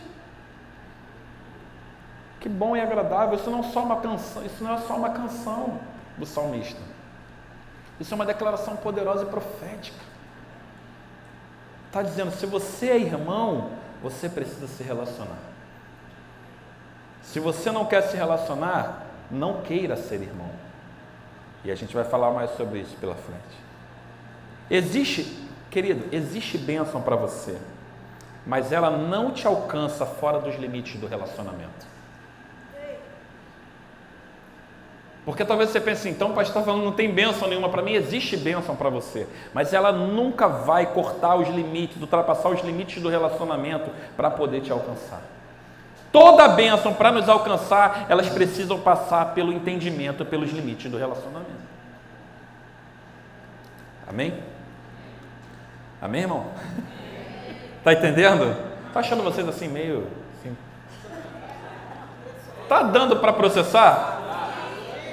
[2.40, 3.36] Que bom e agradável.
[3.40, 5.80] Isso não é só uma canção, isso não é só uma canção
[6.20, 6.80] do salmista.
[8.00, 9.98] Isso é uma declaração poderosa e profética.
[11.88, 13.72] Está dizendo: se você é irmão,
[14.04, 15.55] você precisa se relacionar.
[17.36, 20.50] Se você não quer se relacionar, não queira ser irmão.
[21.66, 23.58] E a gente vai falar mais sobre isso pela frente.
[24.72, 27.58] Existe, querido, existe bênção para você,
[28.48, 31.86] mas ela não te alcança fora dos limites do relacionamento.
[35.26, 38.38] Porque talvez você pense, então, o pastor falando, não tem bênção nenhuma para mim, existe
[38.38, 43.92] bênção para você, mas ela nunca vai cortar os limites, ultrapassar os limites do relacionamento
[44.16, 45.36] para poder te alcançar.
[46.16, 51.52] Toda bênção para nos alcançar, elas precisam passar pelo entendimento, pelos limites do relacionamento.
[54.08, 54.34] Amém?
[56.02, 56.46] Amém, irmão?
[57.80, 58.56] Está entendendo?
[58.88, 60.08] Está achando vocês assim meio.
[60.40, 60.56] Assim?
[62.70, 64.22] Tá dando para processar?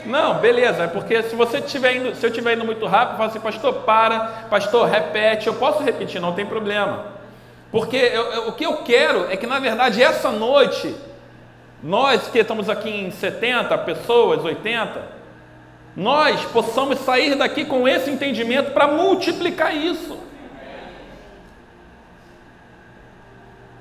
[0.07, 3.29] Não, beleza, é porque se você tiver indo, se eu estiver indo muito rápido, fala
[3.29, 7.07] assim, pastor, para, pastor, repete, eu posso repetir, não tem problema.
[7.73, 10.95] Porque eu, eu, o que eu quero é que, na verdade, essa noite,
[11.83, 15.03] nós que estamos aqui em 70 pessoas, 80,
[15.97, 20.19] nós possamos sair daqui com esse entendimento para multiplicar isso.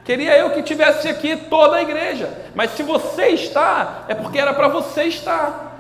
[0.06, 4.54] Queria eu que tivesse aqui toda a igreja, mas se você está, é porque era
[4.54, 5.80] para você estar.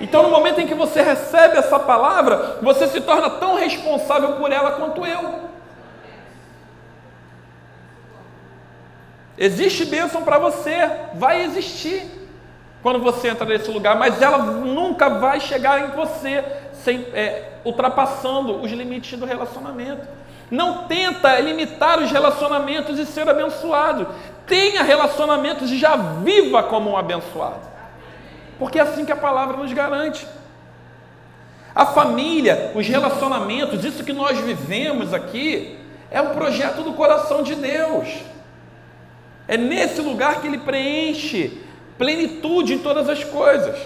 [0.00, 4.50] Então, no momento em que você recebe essa palavra, você se torna tão responsável por
[4.50, 5.50] ela quanto eu.
[9.40, 10.76] Existe bênção para você,
[11.14, 12.02] vai existir
[12.82, 18.60] quando você entra nesse lugar, mas ela nunca vai chegar em você sem, é, ultrapassando
[18.60, 20.06] os limites do relacionamento.
[20.50, 24.08] Não tenta limitar os relacionamentos e ser abençoado.
[24.46, 27.66] Tenha relacionamentos e já viva como um abençoado.
[28.58, 30.26] Porque é assim que a palavra nos garante.
[31.74, 35.78] A família, os relacionamentos, isso que nós vivemos aqui,
[36.10, 38.06] é um projeto do coração de Deus.
[39.48, 41.60] É nesse lugar que ele preenche
[41.98, 43.76] plenitude em todas as coisas.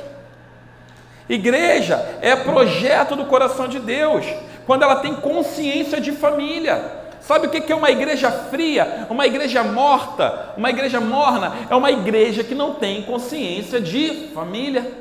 [1.28, 4.26] Igreja é projeto do coração de Deus,
[4.66, 7.02] quando ela tem consciência de família.
[7.20, 11.54] Sabe o que é uma igreja fria, uma igreja morta, uma igreja morna?
[11.70, 14.92] É uma igreja que não tem consciência de família.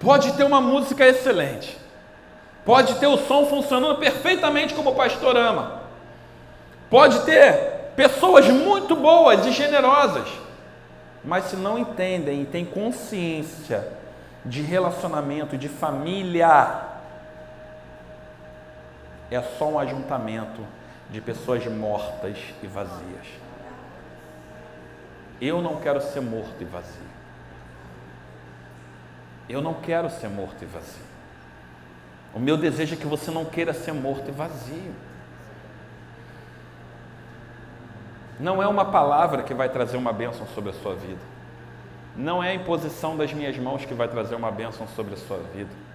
[0.00, 1.76] Pode ter uma música excelente,
[2.64, 5.77] pode ter o som funcionando perfeitamente como o pastor ama,
[6.90, 10.28] pode ter pessoas muito boas e generosas,
[11.24, 13.86] mas se não entendem e têm consciência
[14.44, 16.82] de relacionamento, de família,
[19.30, 20.62] é só um ajuntamento
[21.10, 23.26] de pessoas mortas e vazias.
[25.40, 27.08] Eu não quero ser morto e vazio.
[29.48, 31.08] Eu não quero ser morto e vazio.
[32.34, 34.94] O meu desejo é que você não queira ser morto e vazio.
[38.38, 41.20] Não é uma palavra que vai trazer uma bênção sobre a sua vida.
[42.16, 45.38] Não é a imposição das minhas mãos que vai trazer uma bênção sobre a sua
[45.54, 45.88] vida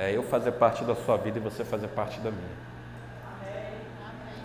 [0.00, 2.70] é eu fazer parte da sua vida e você fazer parte da minha.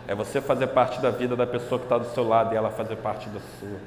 [0.06, 2.70] É você fazer parte da vida da pessoa que está do seu lado e ela
[2.70, 3.80] fazer parte da sua.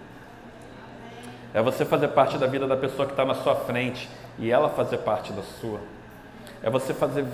[1.53, 4.71] É você fazer parte da vida da pessoa que está na sua frente e ela
[4.71, 5.79] fazer parte da sua.
[6.62, 7.27] É você fazer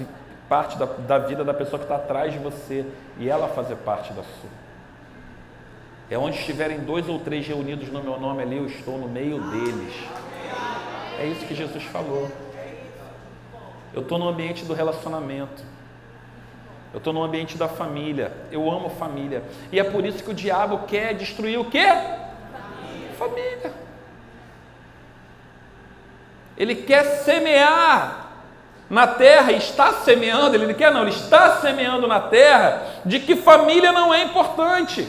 [0.48, 2.84] parte da, da vida da pessoa que está atrás de você
[3.16, 4.63] e ela fazer parte da sua.
[6.10, 9.40] É onde estiverem dois ou três reunidos no meu nome ali, eu estou no meio
[9.40, 9.94] deles.
[11.18, 12.30] É isso que Jesus falou.
[13.92, 15.62] Eu estou no ambiente do relacionamento.
[16.92, 18.32] Eu estou no ambiente da família.
[18.50, 19.42] Eu amo família.
[19.72, 21.86] E é por isso que o diabo quer destruir o quê?
[21.86, 23.12] Família.
[23.18, 23.72] família.
[26.56, 28.24] Ele quer semear
[28.88, 33.90] na terra, está semeando, ele quer não, ele está semeando na terra de que família
[33.90, 35.08] não é importante.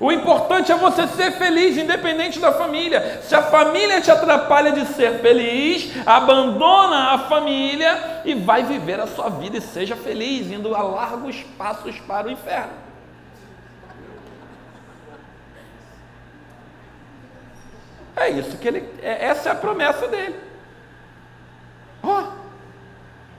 [0.00, 3.20] O importante é você ser feliz, independente da família.
[3.22, 9.06] Se a família te atrapalha de ser feliz, abandona a família e vai viver a
[9.06, 12.72] sua vida e seja feliz, indo a largos passos para o inferno.
[18.16, 18.88] É isso que ele.
[19.02, 20.36] É, essa é a promessa dele.
[22.02, 22.32] Ó, oh,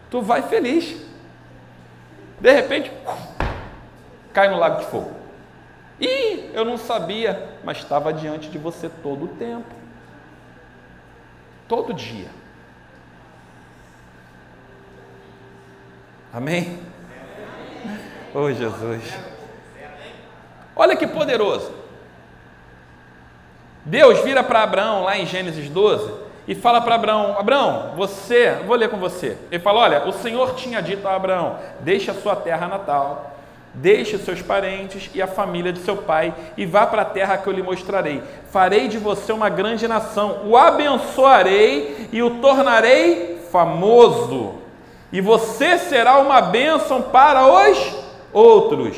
[0.10, 1.02] tu vai feliz.
[2.40, 2.92] De repente,
[4.34, 5.25] cai no lago de fogo.
[6.00, 9.74] E eu não sabia, mas estava diante de você todo o tempo.
[11.68, 12.30] Todo dia.
[16.34, 16.80] Amém?
[18.34, 19.18] Oh Jesus.
[20.76, 21.74] Olha que poderoso.
[23.86, 26.12] Deus vira para Abraão lá em Gênesis 12
[26.48, 29.38] e fala para Abraão: Abraão, você, vou ler com você.
[29.50, 33.35] Ele fala: Olha, o Senhor tinha dito a Abraão: Deixa a sua terra natal
[33.76, 37.48] Deixe seus parentes e a família de seu pai e vá para a terra que
[37.48, 38.24] eu lhe mostrarei.
[38.50, 44.56] Farei de você uma grande nação, o abençoarei e o tornarei famoso.
[45.12, 47.96] E você será uma bênção para os
[48.32, 48.98] outros.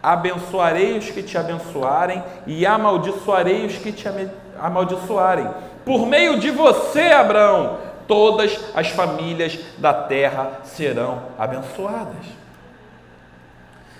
[0.00, 4.06] Abençoarei os que te abençoarem e amaldiçoarei os que te
[4.60, 5.48] amaldiçoarem.
[5.84, 12.45] Por meio de você, Abraão, todas as famílias da terra serão abençoadas.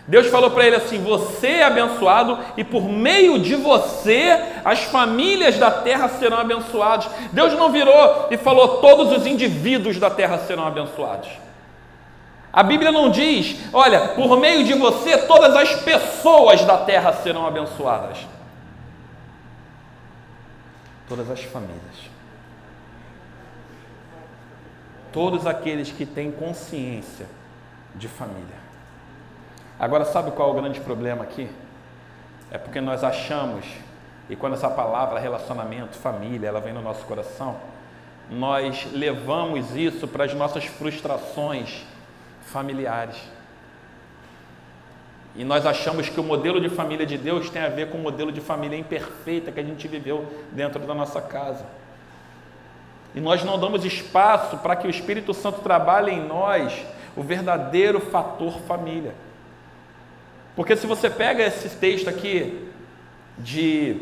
[0.08, 5.58] Deus falou para ele assim: Você é abençoado e por meio de você as famílias
[5.58, 7.08] da terra serão abençoadas.
[7.32, 11.28] Deus não virou e falou: Todos os indivíduos da terra serão abençoados.
[12.52, 17.44] A Bíblia não diz: Olha, por meio de você todas as pessoas da terra serão
[17.44, 18.18] abençoadas.
[21.08, 22.06] Todas as famílias.
[25.12, 27.26] Todos aqueles que têm consciência
[27.94, 28.65] de família.
[29.78, 31.48] Agora, sabe qual é o grande problema aqui?
[32.50, 33.66] É porque nós achamos,
[34.30, 37.56] e quando essa palavra relacionamento, família, ela vem no nosso coração,
[38.30, 41.84] nós levamos isso para as nossas frustrações
[42.40, 43.16] familiares.
[45.34, 48.02] E nós achamos que o modelo de família de Deus tem a ver com o
[48.02, 51.66] modelo de família imperfeita que a gente viveu dentro da nossa casa.
[53.14, 56.72] E nós não damos espaço para que o Espírito Santo trabalhe em nós
[57.14, 59.14] o verdadeiro fator família.
[60.56, 62.66] Porque se você pega esse texto aqui
[63.36, 63.98] de,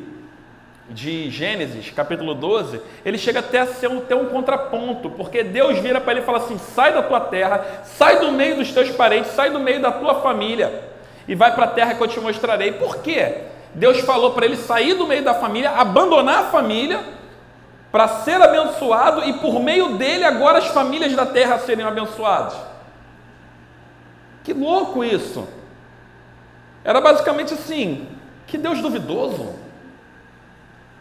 [0.88, 5.80] de Gênesis, capítulo 12, ele chega até a ser um, ter um contraponto, porque Deus
[5.80, 8.88] vira para ele e fala assim: sai da tua terra, sai do meio dos teus
[8.90, 10.94] parentes, sai do meio da tua família
[11.26, 12.70] e vai para a terra que eu te mostrarei.
[12.70, 13.38] Por quê?
[13.74, 17.02] Deus falou para ele sair do meio da família, abandonar a família,
[17.90, 22.54] para ser abençoado e por meio dele agora as famílias da terra serem abençoadas.
[24.44, 25.48] Que louco isso!
[26.84, 28.06] Era basicamente assim:
[28.46, 29.54] que Deus duvidoso,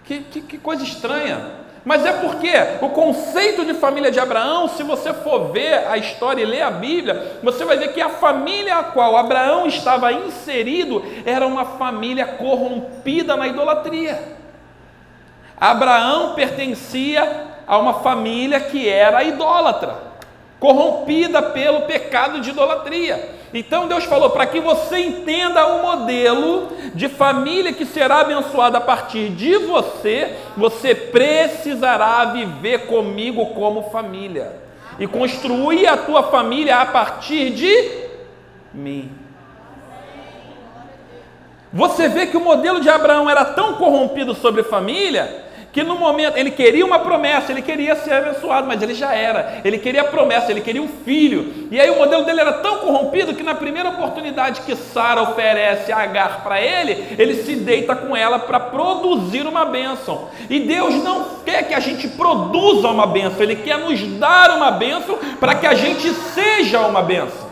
[0.05, 1.63] que, que, que coisa estranha.
[1.85, 6.41] Mas é porque o conceito de família de Abraão, se você for ver a história
[6.41, 11.03] e ler a Bíblia, você vai ver que a família a qual Abraão estava inserido
[11.25, 14.17] era uma família corrompida na idolatria.
[15.59, 20.12] Abraão pertencia a uma família que era idólatra,
[20.63, 23.31] corrompida pelo pecado de idolatria.
[23.53, 28.81] Então Deus falou para que você entenda o modelo de família que será abençoada a
[28.81, 34.55] partir de você, você precisará viver comigo como família
[34.97, 37.91] e construir a tua família a partir de
[38.73, 39.11] mim.
[41.73, 45.43] Você vê que o modelo de Abraão era tão corrompido sobre família
[45.73, 49.59] que no momento ele queria uma promessa, ele queria ser abençoado, mas ele já era.
[49.65, 51.67] Ele queria a promessa, ele queria um filho.
[51.71, 55.91] E aí o modelo dele era tão corrompido que na primeira oportunidade que Sara oferece
[55.91, 60.29] Agar para ele, ele se deita com ela para produzir uma bênção.
[60.47, 64.69] E Deus não quer que a gente produza uma bênção, ele quer nos dar uma
[64.69, 67.49] bênção para que a gente seja uma bênção.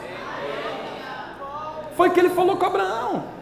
[1.97, 3.40] Foi o que ele falou com Abraão.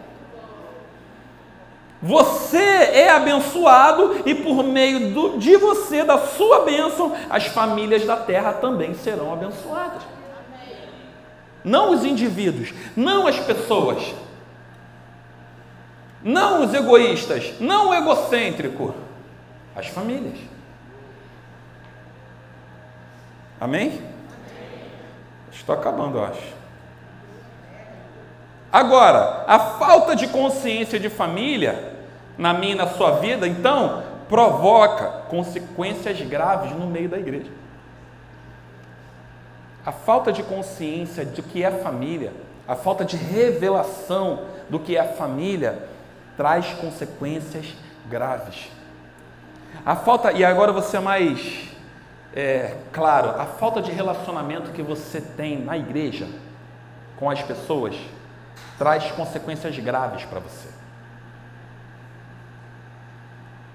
[2.02, 8.16] Você é abençoado e por meio do, de você, da sua bênção, as famílias da
[8.16, 10.02] terra também serão abençoadas.
[11.62, 14.14] Não os indivíduos, não as pessoas,
[16.22, 18.94] não os egoístas, não o egocêntrico,
[19.76, 20.38] as famílias.
[23.60, 24.00] Amém?
[25.52, 26.59] Estou acabando, eu acho.
[28.72, 31.96] Agora, a falta de consciência de família,
[32.38, 37.50] na minha e na sua vida, então, provoca consequências graves no meio da igreja.
[39.84, 42.32] A falta de consciência do que é família,
[42.68, 45.88] a falta de revelação do que é família,
[46.36, 47.74] traz consequências
[48.08, 48.70] graves.
[49.84, 51.70] A falta, e agora você é mais
[52.34, 56.28] é, claro, a falta de relacionamento que você tem na igreja
[57.16, 57.96] com as pessoas
[58.80, 60.70] traz consequências graves para você.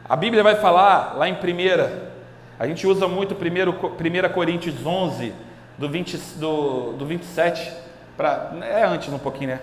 [0.10, 2.12] A Bíblia vai falar lá em primeira,
[2.58, 5.32] a gente usa muito 1 Coríntios 11,
[5.78, 7.72] do, 20, do, do 27,
[8.18, 9.60] pra, é antes um pouquinho, né?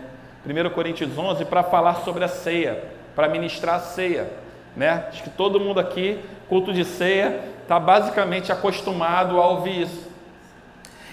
[0.46, 2.84] 1 Coríntios 11, para falar sobre a ceia,
[3.16, 4.30] para ministrar a ceia.
[4.76, 5.06] Né?
[5.08, 10.08] Acho que todo mundo aqui, culto de ceia, está basicamente acostumado a ouvir isso.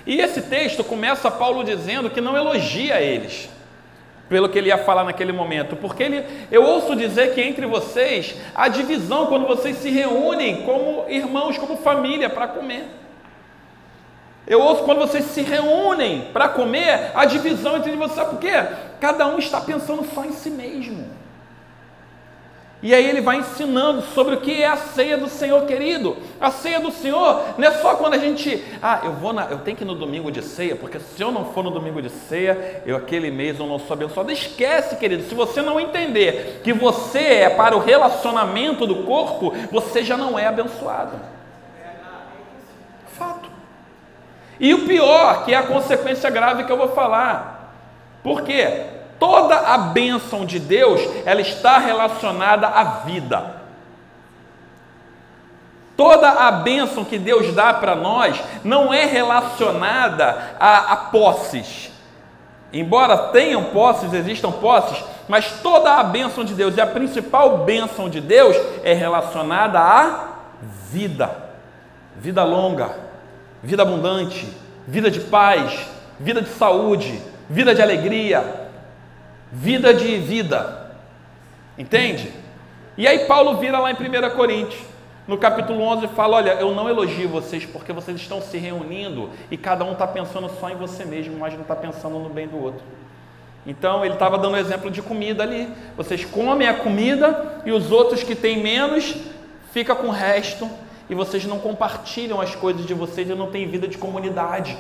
[0.05, 3.49] E esse texto começa Paulo dizendo que não elogia eles
[4.29, 8.35] pelo que ele ia falar naquele momento, porque ele, eu ouço dizer que entre vocês
[8.53, 12.85] há divisão quando vocês se reúnem como irmãos, como família para comer.
[14.45, 18.51] Eu ouço quando vocês se reúnem para comer, a divisão entre vocês, sabe por quê?
[18.99, 21.07] Cada um está pensando só em si mesmo.
[22.81, 26.15] E aí ele vai ensinando sobre o que é a ceia do Senhor, querido.
[26.39, 29.59] A ceia do Senhor não é só quando a gente, ah, eu vou na, eu
[29.59, 32.09] tenho que ir no domingo de ceia, porque se eu não for no domingo de
[32.09, 34.31] ceia, eu aquele mês eu não sou abençoado.
[34.31, 40.01] Esquece, querido, se você não entender que você é para o relacionamento do corpo, você
[40.01, 41.19] já não é abençoado.
[43.17, 43.49] Fato.
[44.57, 47.73] E o pior, que é a consequência grave que eu vou falar.
[48.23, 48.98] Por quê?
[49.19, 53.59] Toda a bênção de Deus, ela está relacionada à vida.
[55.97, 61.91] Toda a bênção que Deus dá para nós não é relacionada a, a posses.
[62.71, 68.09] Embora tenham posses, existam posses, mas toda a bênção de Deus e a principal bênção
[68.09, 70.27] de Deus é relacionada à
[70.89, 71.29] vida.
[72.15, 72.91] Vida longa,
[73.61, 74.47] vida abundante,
[74.87, 75.85] vida de paz,
[76.17, 78.68] vida de saúde, vida de alegria,
[79.51, 80.91] vida de vida.
[81.77, 82.31] Entende?
[82.97, 84.81] E aí Paulo vira lá em 1 Coríntios,
[85.27, 89.29] no capítulo 11, e fala: Olha, eu não elogio vocês porque vocês estão se reunindo
[89.49, 92.47] e cada um está pensando só em você mesmo, mas não está pensando no bem
[92.47, 92.83] do outro.
[93.65, 95.71] Então ele estava dando exemplo de comida ali.
[95.95, 99.15] Vocês comem a comida e os outros que têm menos
[99.71, 100.69] fica com o resto
[101.09, 104.77] e vocês não compartilham as coisas de vocês e não têm vida de comunidade.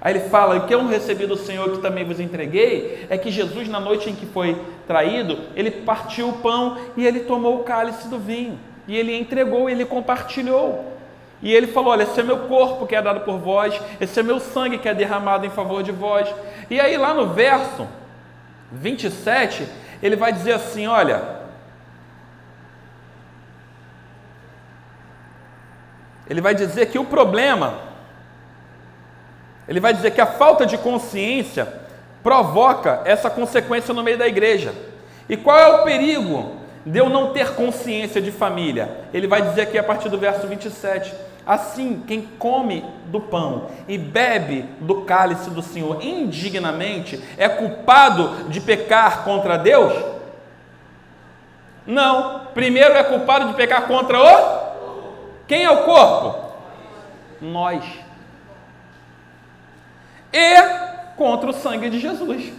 [0.00, 3.30] Aí ele fala: O que eu recebi do Senhor que também vos entreguei é que
[3.30, 7.64] Jesus, na noite em que foi traído, ele partiu o pão e ele tomou o
[7.64, 8.58] cálice do vinho.
[8.88, 10.96] E ele entregou, ele compartilhou.
[11.42, 14.22] E ele falou: Olha, esse é meu corpo que é dado por vós, esse é
[14.22, 16.34] meu sangue que é derramado em favor de vós.
[16.70, 17.86] E aí, lá no verso
[18.72, 19.66] 27,
[20.02, 21.40] ele vai dizer assim: Olha,
[26.28, 27.89] ele vai dizer que o problema
[29.70, 31.72] ele vai dizer que a falta de consciência
[32.24, 34.74] provoca essa consequência no meio da igreja.
[35.28, 39.06] E qual é o perigo de eu não ter consciência de família?
[39.14, 41.14] Ele vai dizer aqui a partir do verso 27.
[41.46, 48.60] Assim, quem come do pão e bebe do cálice do Senhor indignamente é culpado de
[48.60, 49.92] pecar contra Deus?
[51.86, 52.40] Não.
[52.54, 55.46] Primeiro é culpado de pecar contra o?
[55.46, 56.50] Quem é o corpo?
[57.40, 57.84] Nós
[60.32, 62.52] e contra o sangue de Jesus.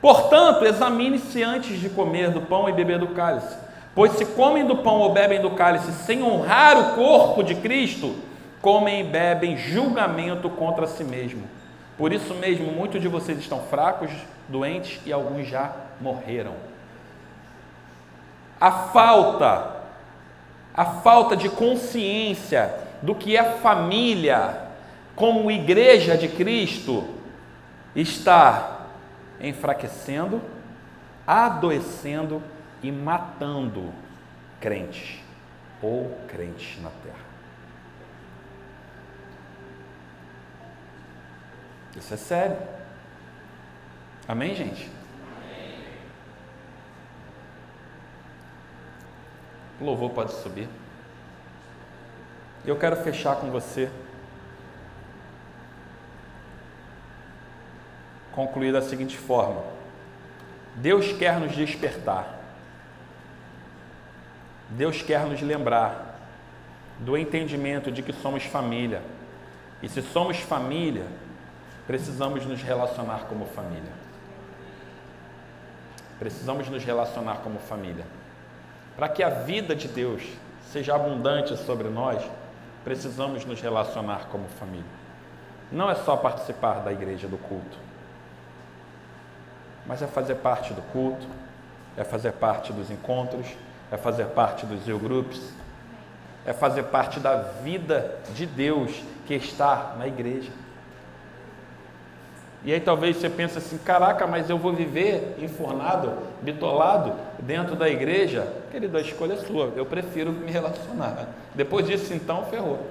[0.00, 3.56] Portanto, examine-se antes de comer do pão e beber do cálice,
[3.94, 8.16] pois se comem do pão ou bebem do cálice sem honrar o corpo de Cristo,
[8.62, 11.42] comem e bebem julgamento contra si mesmo.
[11.98, 14.10] Por isso mesmo, muitos de vocês estão fracos,
[14.48, 15.70] doentes e alguns já
[16.00, 16.54] morreram.
[18.58, 19.76] A falta,
[20.74, 24.69] a falta de consciência do que é família,
[25.20, 27.06] como igreja de Cristo,
[27.94, 28.86] está
[29.38, 30.40] enfraquecendo,
[31.26, 32.42] adoecendo
[32.82, 33.92] e matando
[34.58, 35.20] crentes
[35.82, 37.30] ou crentes na terra.
[41.98, 42.56] Isso é sério.
[44.26, 44.90] Amém, gente?
[49.78, 50.66] O louvor pode subir.
[52.64, 53.90] Eu quero fechar com você
[58.40, 59.62] concluir da seguinte forma:
[60.76, 62.38] Deus quer nos despertar,
[64.70, 66.18] Deus quer nos lembrar
[66.98, 69.02] do entendimento de que somos família,
[69.82, 71.04] e se somos família,
[71.86, 74.00] precisamos nos relacionar como família.
[76.18, 78.04] Precisamos nos relacionar como família.
[78.94, 80.22] Para que a vida de Deus
[80.70, 82.22] seja abundante sobre nós,
[82.84, 84.84] precisamos nos relacionar como família.
[85.72, 87.89] Não é só participar da igreja do culto
[89.86, 91.26] mas é fazer parte do culto,
[91.96, 93.46] é fazer parte dos encontros,
[93.90, 95.40] é fazer parte dos grupos,
[96.46, 100.50] é fazer parte da vida de Deus que está na igreja.
[102.62, 106.12] E aí talvez você pense assim, caraca, mas eu vou viver enfornado,
[106.42, 108.46] bitolado dentro da igreja?
[108.70, 111.28] Querido, a escolha é sua, eu prefiro me relacionar.
[111.54, 112.86] Depois disso, então, ferrou.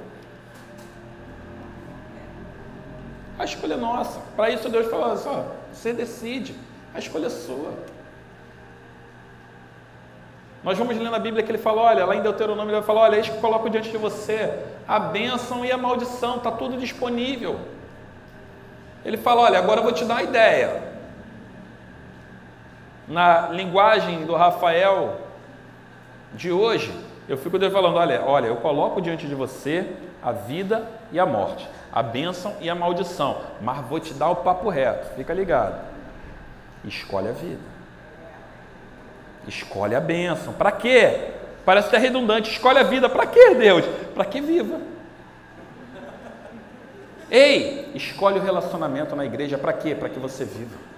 [3.37, 4.19] A escolha é nossa.
[4.35, 6.55] Para isso Deus falou assim, ó, você decide.
[6.93, 7.73] A escolha é sua.
[10.63, 13.15] Nós vamos ler na Bíblia que ele fala, olha, lá em Deuteronômio ele fala, olha,
[13.15, 17.59] eis que eu coloco diante de você a bênção e a maldição, está tudo disponível.
[19.05, 20.83] Ele fala, olha, agora eu vou te dar uma ideia.
[23.07, 25.17] Na linguagem do Rafael
[26.33, 26.93] de hoje,
[27.27, 29.87] eu fico falando, olha, olha, eu coloco diante de você
[30.21, 34.37] a vida e a morte, a bênção e a maldição, mas vou te dar o
[34.37, 35.88] papo reto, fica ligado.
[36.85, 37.79] Escolhe a vida.
[39.47, 40.53] Escolhe a bênção.
[40.53, 41.31] Para quê?
[41.65, 42.51] Parece até redundante.
[42.51, 43.09] Escolhe a vida.
[43.09, 43.85] Para quê, Deus?
[44.13, 44.79] Para que viva.
[47.29, 49.57] Ei, escolhe o relacionamento na igreja.
[49.57, 49.93] Para quê?
[49.93, 50.89] Para que você viva.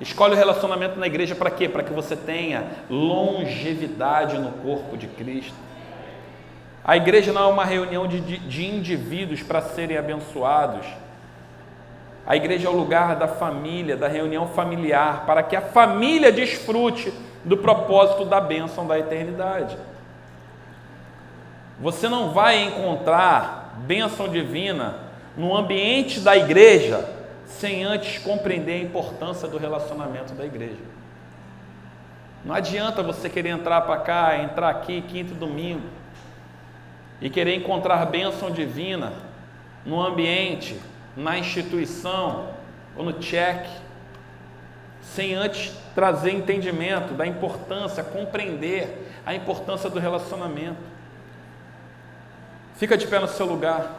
[0.00, 1.68] Escolhe o relacionamento na igreja para quê?
[1.68, 5.54] Para que você tenha longevidade no corpo de Cristo.
[6.84, 10.86] A igreja não é uma reunião de, de, de indivíduos para serem abençoados.
[12.28, 17.10] A igreja é o lugar da família, da reunião familiar, para que a família desfrute
[17.42, 19.78] do propósito da bênção da eternidade.
[21.80, 24.96] Você não vai encontrar bênção divina
[25.38, 27.08] no ambiente da igreja
[27.46, 30.84] sem antes compreender a importância do relacionamento da igreja.
[32.44, 35.88] Não adianta você querer entrar para cá, entrar aqui quinto domingo
[37.22, 39.14] e querer encontrar bênção divina
[39.86, 40.78] no ambiente
[41.16, 42.50] na instituição
[42.96, 43.66] ou no check,
[45.02, 50.76] sem antes trazer entendimento da importância, compreender a importância do relacionamento.
[52.76, 53.90] Fica de pé no seu lugar.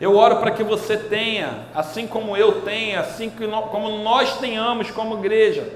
[0.00, 5.18] Eu oro para que você tenha, assim como eu tenho, assim como nós tenhamos como
[5.18, 5.72] igreja,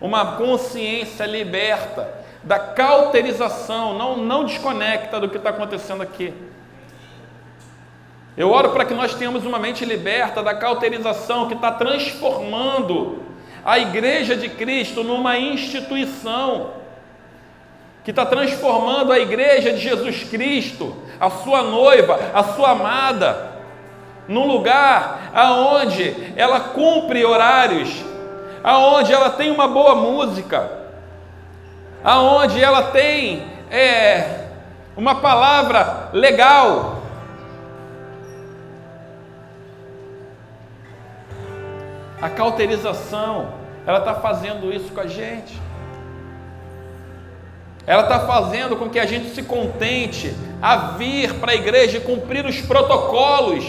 [0.00, 2.12] uma consciência liberta
[2.42, 6.34] da cauterização, não, não desconecta do que está acontecendo aqui.
[8.36, 13.22] Eu oro para que nós tenhamos uma mente liberta da cauterização que está transformando
[13.64, 16.70] a igreja de Cristo numa instituição,
[18.04, 23.50] que está transformando a igreja de Jesus Cristo, a sua noiva, a sua amada,
[24.26, 27.90] num lugar aonde ela cumpre horários,
[28.62, 30.70] aonde ela tem uma boa música,
[32.02, 34.46] aonde ela tem é,
[34.96, 36.99] uma palavra legal.
[42.22, 43.54] A cauterização,
[43.86, 45.58] ela está fazendo isso com a gente.
[47.86, 52.00] Ela está fazendo com que a gente se contente a vir para a igreja e
[52.00, 53.64] cumprir os protocolos,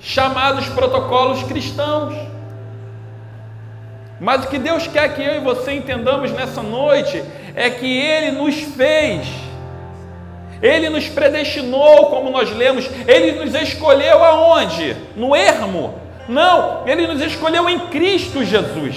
[0.00, 2.14] chamados protocolos cristãos.
[4.20, 7.22] Mas o que Deus quer que eu e você entendamos nessa noite
[7.54, 9.28] é que Ele nos fez,
[10.60, 14.96] Ele nos predestinou, como nós lemos, Ele nos escolheu aonde?
[15.14, 16.01] No ermo?
[16.32, 18.96] Não, Ele nos escolheu em Cristo Jesus.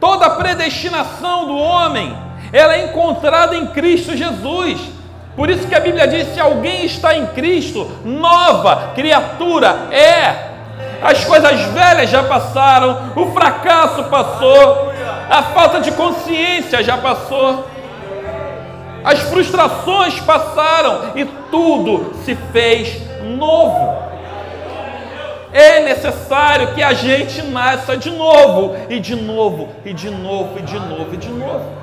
[0.00, 2.16] Toda a predestinação do homem,
[2.52, 4.80] ela é encontrada em Cristo Jesus.
[5.36, 10.50] Por isso que a Bíblia diz: se alguém está em Cristo, nova criatura é.
[11.02, 14.92] As coisas velhas já passaram, o fracasso passou,
[15.30, 17.69] a falta de consciência já passou,
[19.04, 24.10] as frustrações passaram e tudo se fez novo.
[25.52, 30.62] É necessário que a gente nasça de novo, e de novo, e de novo, e
[30.62, 31.80] de novo, e de novo.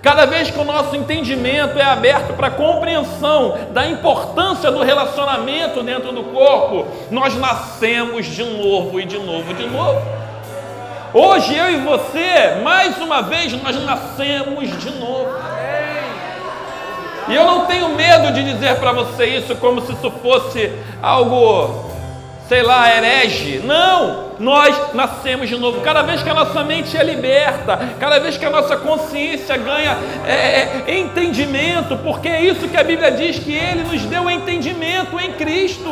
[0.00, 5.82] Cada vez que o nosso entendimento é aberto para a compreensão da importância do relacionamento
[5.82, 10.02] dentro do corpo, nós nascemos de novo e de novo e de novo.
[11.12, 15.28] Hoje eu e você, mais uma vez, nós nascemos de novo.
[17.28, 20.70] E eu não tenho medo de dizer para você isso como se isso fosse
[21.02, 21.92] algo
[22.48, 23.60] sei lá, herege.
[23.64, 24.24] Não!
[24.38, 25.80] Nós nascemos de novo.
[25.80, 29.96] Cada vez que a nossa mente é liberta, cada vez que a nossa consciência ganha
[30.26, 35.18] é, é, entendimento, porque é isso que a Bíblia diz que Ele nos deu entendimento
[35.18, 35.88] em Cristo.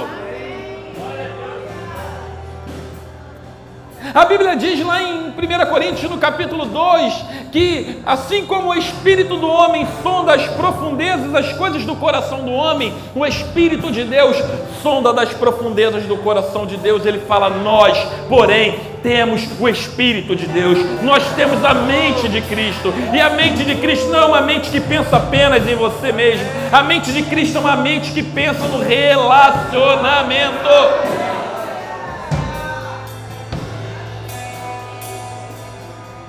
[4.15, 7.15] A Bíblia diz lá em 1 Coríntios, no capítulo 2,
[7.53, 12.51] que assim como o espírito do homem sonda as profundezas, as coisas do coração do
[12.51, 14.37] homem, o espírito de Deus
[14.83, 17.07] sonda das profundezas do coração de Deus.
[17.07, 17.97] Ele fala: Nós,
[18.29, 23.65] porém, temos o Espírito de Deus, nós temos a mente de Cristo, e a mente
[23.65, 27.23] de Cristo não é uma mente que pensa apenas em você mesmo, a mente de
[27.23, 31.32] Cristo é uma mente que pensa no relacionamento.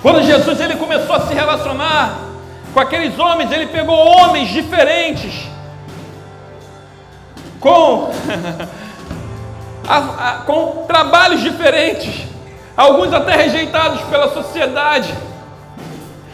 [0.04, 2.18] Quando Jesus ele começou a se relacionar
[2.74, 5.32] com aqueles homens, ele pegou homens diferentes,
[7.58, 8.10] com,
[9.88, 12.26] a, a, com trabalhos diferentes,
[12.76, 15.14] alguns até rejeitados pela sociedade.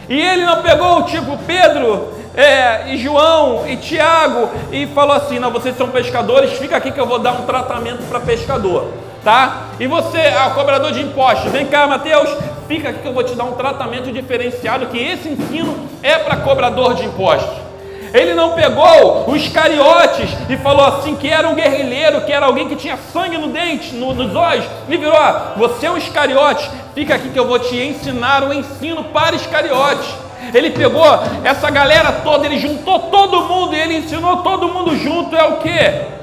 [0.09, 5.49] E ele não pegou tipo Pedro é, e João e Tiago e falou assim: não,
[5.49, 8.91] vocês são pescadores, fica aqui que eu vou dar um tratamento para pescador,
[9.23, 9.67] tá?
[9.79, 12.29] E você, ah, cobrador de impostos, vem cá, Mateus,
[12.67, 16.37] fica aqui que eu vou te dar um tratamento diferenciado, que esse ensino é para
[16.37, 17.71] cobrador de impostos.
[18.13, 22.67] Ele não pegou os cariotes e falou assim que era um guerrilheiro, que era alguém
[22.67, 26.69] que tinha sangue no dente, no, nos olhos, e virou: ah, você é um escariote,
[26.93, 30.13] fica aqui que eu vou te ensinar o ensino para escariotes.
[30.53, 31.05] Ele pegou
[31.43, 35.35] essa galera toda, ele juntou todo mundo e ele ensinou todo mundo junto.
[35.35, 36.20] É o que?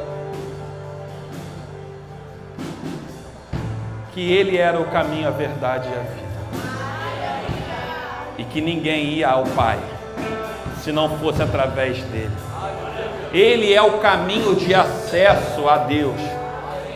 [4.18, 6.28] Que ele era o caminho, a verdade e a vida
[8.36, 9.78] e que ninguém ia ao Pai
[10.82, 12.32] se não fosse através dele.
[13.32, 16.20] Ele é o caminho de acesso a Deus.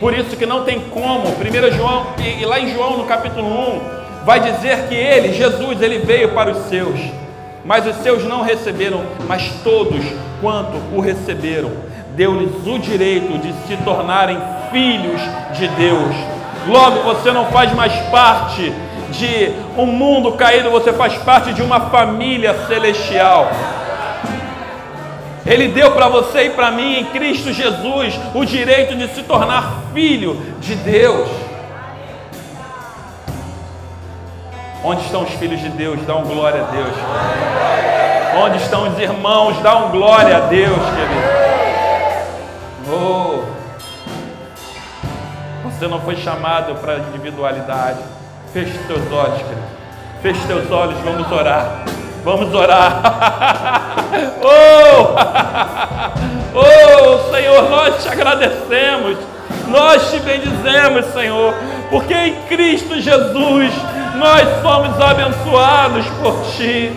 [0.01, 4.25] Por isso que não tem como, 1 João, e lá em João no capítulo 1,
[4.25, 6.99] vai dizer que ele, Jesus, ele veio para os seus,
[7.63, 10.03] mas os seus não receberam, mas todos
[10.41, 11.71] quanto o receberam,
[12.17, 14.37] deu-lhes o direito de se tornarem
[14.73, 15.21] filhos
[15.57, 16.32] de Deus.
[16.67, 18.73] Logo você não faz mais parte
[19.11, 23.51] de um mundo caído, você faz parte de uma família celestial.
[25.45, 29.83] Ele deu para você e para mim, em Cristo Jesus, o direito de se tornar
[29.93, 31.27] filho de Deus.
[34.83, 35.99] Onde estão os filhos de Deus?
[36.05, 36.93] Dá um glória a Deus.
[38.41, 39.61] Onde estão os irmãos?
[39.61, 41.43] Dá um glória a Deus, querido.
[42.89, 43.52] Oh.
[45.83, 47.99] Você não foi chamado para individualidade.
[48.53, 49.61] Feche teus olhos, querido.
[50.21, 51.83] Feche teus olhos, vamos orar.
[52.23, 53.01] Vamos orar.
[54.41, 55.13] oh!
[56.57, 59.17] oh, Senhor, nós te agradecemos.
[59.67, 61.53] Nós te bendizemos, Senhor,
[61.89, 63.73] porque em Cristo Jesus
[64.15, 66.93] nós somos abençoados por ti.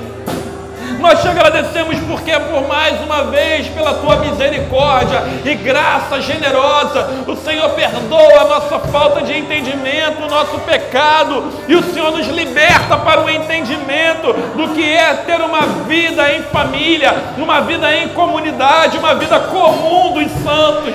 [0.98, 7.36] Nós te agradecemos porque por mais uma vez, pela tua misericórdia e graça generosa, o
[7.36, 12.96] Senhor perdoa a nossa falta de entendimento, o nosso pecado, e o Senhor nos liberta
[12.96, 18.98] para o entendimento do que é ter uma vida em família, uma vida em comunidade,
[18.98, 20.94] uma vida comum dos santos.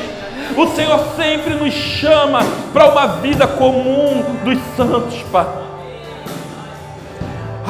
[0.57, 2.39] O Senhor sempre nos chama
[2.73, 5.70] para uma vida comum dos santos, Pai.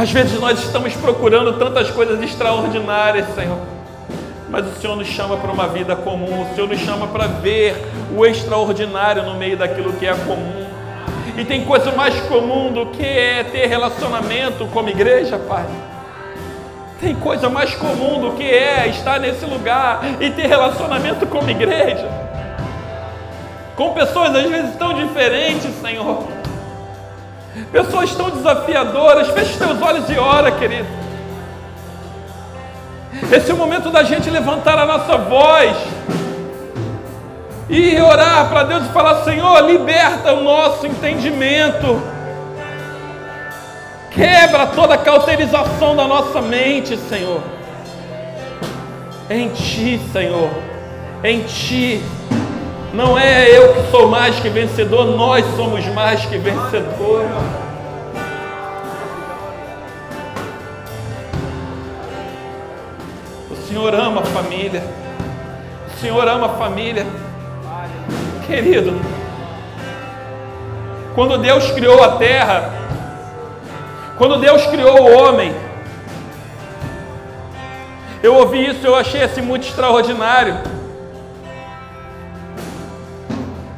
[0.02, 3.60] Às vezes nós estamos procurando tantas coisas extraordinárias, Senhor.
[4.50, 7.76] Mas o Senhor nos chama para uma vida comum, o Senhor nos chama para ver
[8.12, 10.66] o extraordinário no meio daquilo que é comum.
[11.38, 15.68] E tem coisa mais comum do que é ter relacionamento como igreja, Pai.
[17.00, 22.10] Tem coisa mais comum do que é estar nesse lugar e ter relacionamento como igreja.
[23.76, 26.24] Com pessoas às vezes tão diferentes, Senhor
[27.72, 30.88] Pessoas tão desafiadoras, feche teus olhos e ora, querido.
[33.32, 35.76] Esse é o momento da gente levantar a nossa voz
[37.70, 42.02] e orar para Deus e falar: Senhor, liberta o nosso entendimento,
[44.12, 47.42] quebra toda a cauterização da nossa mente, Senhor.
[49.30, 50.50] Em Ti, Senhor,
[51.24, 52.04] em Ti.
[52.94, 57.32] Não é eu que sou mais que vencedor, nós somos mais que vencedores.
[63.50, 64.84] O Senhor ama a família.
[65.88, 67.06] O Senhor ama a família.
[68.46, 69.00] Querido,
[71.16, 72.74] quando Deus criou a terra,
[74.18, 75.56] quando Deus criou o homem,
[78.22, 80.81] eu ouvi isso, eu achei assim muito extraordinário.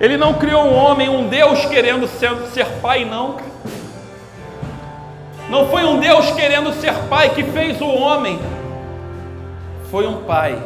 [0.04, 3.38] Ele não criou um homem, um Deus querendo ser, ser pai, não.
[5.49, 8.38] Não foi um Deus querendo ser pai que fez o homem.
[9.89, 10.62] Foi um pai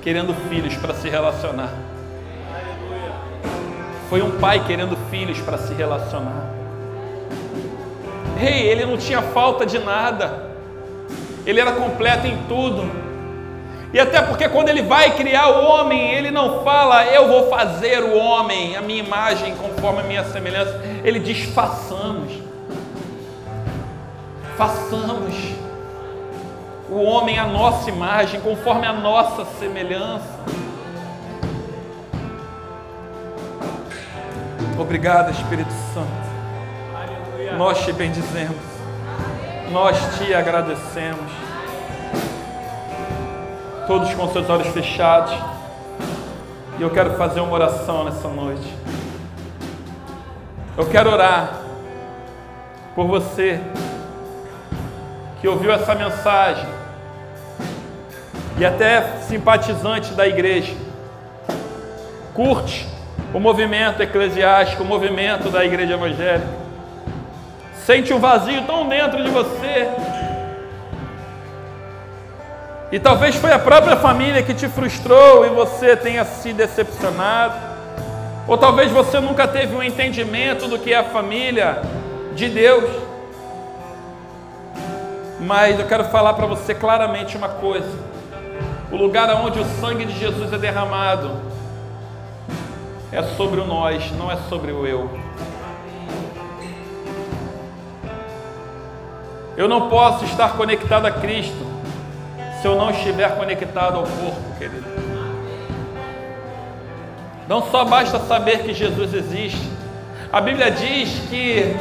[0.00, 1.72] querendo filhos para se relacionar.
[4.08, 6.50] Foi um pai querendo filhos para se relacionar.
[8.40, 10.50] Ei, ele não tinha falta de nada.
[11.44, 13.09] Ele era completo em tudo.
[13.92, 18.02] E até porque quando ele vai criar o homem, ele não fala, eu vou fazer
[18.04, 20.80] o homem, a minha imagem, conforme a minha semelhança.
[21.02, 22.32] Ele diz, façamos.
[24.56, 25.34] Façamos
[26.88, 30.38] o homem a nossa imagem, conforme a nossa semelhança.
[34.78, 36.30] Obrigado, Espírito Santo.
[37.56, 38.70] Nós te bendizemos.
[39.72, 41.49] Nós te agradecemos
[43.90, 45.34] todos com seus olhos fechados.
[46.78, 48.72] E eu quero fazer uma oração nessa noite.
[50.78, 51.54] Eu quero orar
[52.94, 53.60] por você
[55.40, 56.68] que ouviu essa mensagem
[58.56, 60.72] e até simpatizante da igreja.
[62.32, 62.86] Curte
[63.34, 66.46] o movimento eclesiástico, o movimento da igreja evangélica.
[67.84, 69.90] Sente um vazio tão dentro de você
[72.92, 77.54] e talvez foi a própria família que te frustrou e você tenha se decepcionado.
[78.48, 81.82] Ou talvez você nunca teve um entendimento do que é a família
[82.34, 82.90] de Deus.
[85.38, 87.96] Mas eu quero falar para você claramente uma coisa:
[88.90, 91.30] o lugar onde o sangue de Jesus é derramado
[93.12, 95.08] é sobre o nós, não é sobre o eu.
[99.56, 101.69] Eu não posso estar conectado a Cristo
[102.60, 104.84] se eu não estiver conectado ao corpo, querido.
[107.48, 109.70] Não só basta saber que Jesus existe,
[110.32, 111.74] a Bíblia diz que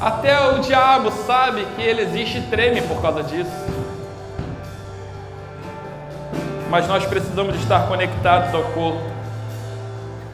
[0.00, 3.50] até o diabo sabe que ele existe e treme por causa disso.
[6.70, 9.02] Mas nós precisamos estar conectados ao corpo.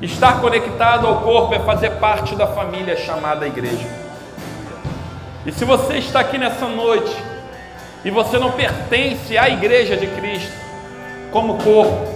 [0.00, 3.88] Estar conectado ao corpo é fazer parte da família chamada igreja.
[5.46, 7.31] E se você está aqui nessa noite
[8.04, 10.52] e você não pertence à igreja de Cristo
[11.30, 12.12] como corpo,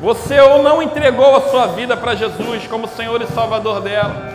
[0.00, 4.34] você ou não entregou a sua vida para Jesus como Senhor e Salvador dela.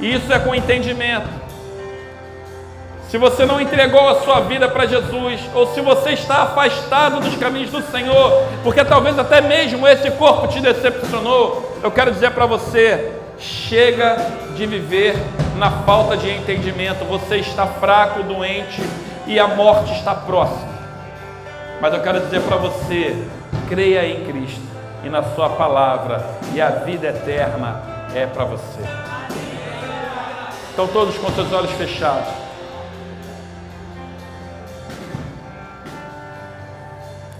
[0.00, 1.28] E isso é com entendimento.
[3.08, 7.36] se você não entregou a sua vida para Jesus, ou se você está afastado dos
[7.36, 12.44] caminhos do Senhor, porque talvez até mesmo esse corpo te decepcionou, eu quero dizer para
[12.44, 14.16] você: chega
[14.56, 15.14] de viver
[15.56, 17.04] na falta de entendimento.
[17.04, 18.82] Você está fraco, doente
[19.26, 20.78] e a morte está próxima.
[21.80, 23.16] Mas eu quero dizer para você:
[23.68, 24.66] creia em Cristo
[25.04, 27.80] e na Sua palavra, e a vida eterna
[28.14, 28.80] é para você.
[30.72, 32.28] Então, todos com seus olhos fechados.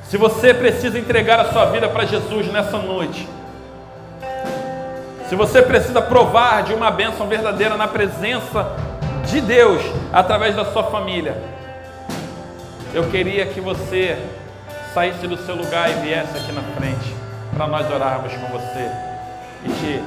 [0.05, 3.29] Se você precisa entregar a sua vida para Jesus nessa noite,
[5.29, 8.74] se você precisa provar de uma bênção verdadeira na presença
[9.26, 11.37] de Deus através da sua família,
[12.95, 14.18] eu queria que você
[14.95, 17.14] saísse do seu lugar e viesse aqui na frente
[17.55, 18.91] para nós orarmos com você
[19.64, 20.03] e te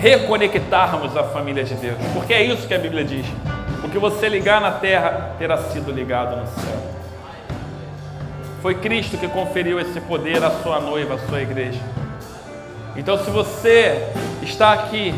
[0.00, 3.26] reconectarmos à família de Deus, porque é isso que a Bíblia diz:
[3.82, 6.92] o que você ligar na terra terá sido ligado no céu.
[8.60, 11.80] Foi Cristo que conferiu esse poder à sua noiva, à sua igreja.
[12.94, 14.12] Então, se você
[14.42, 15.14] está aqui,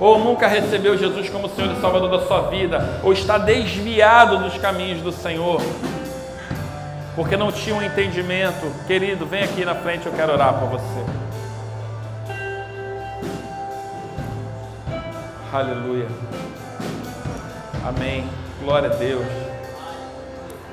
[0.00, 4.56] ou nunca recebeu Jesus como Senhor e Salvador da sua vida, ou está desviado dos
[4.58, 5.60] caminhos do Senhor,
[7.16, 11.28] porque não tinha um entendimento, querido, vem aqui na frente, eu quero orar por você.
[15.52, 16.06] Aleluia.
[17.84, 18.28] Amém.
[18.62, 19.24] Glória a Deus.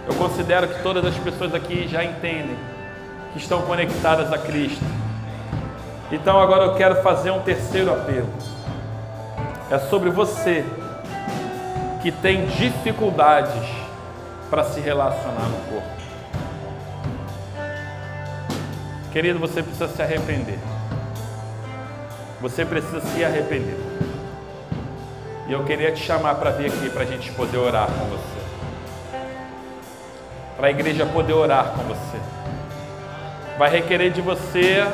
[0.06, 2.58] Eu considero que todas as pessoas aqui já entendem
[3.32, 4.84] que estão conectadas a Cristo.
[6.12, 8.30] Então agora eu quero fazer um terceiro apelo.
[9.70, 10.66] É sobre você
[12.02, 13.64] que tem dificuldades
[14.50, 15.96] para se relacionar no corpo.
[19.12, 20.60] Querido, você precisa se arrepender.
[22.42, 23.78] Você precisa se arrepender.
[25.48, 28.36] E eu queria te chamar para vir aqui para a gente poder orar com você
[30.56, 32.18] para a igreja poder orar com você.
[33.58, 34.86] Vai requerer de você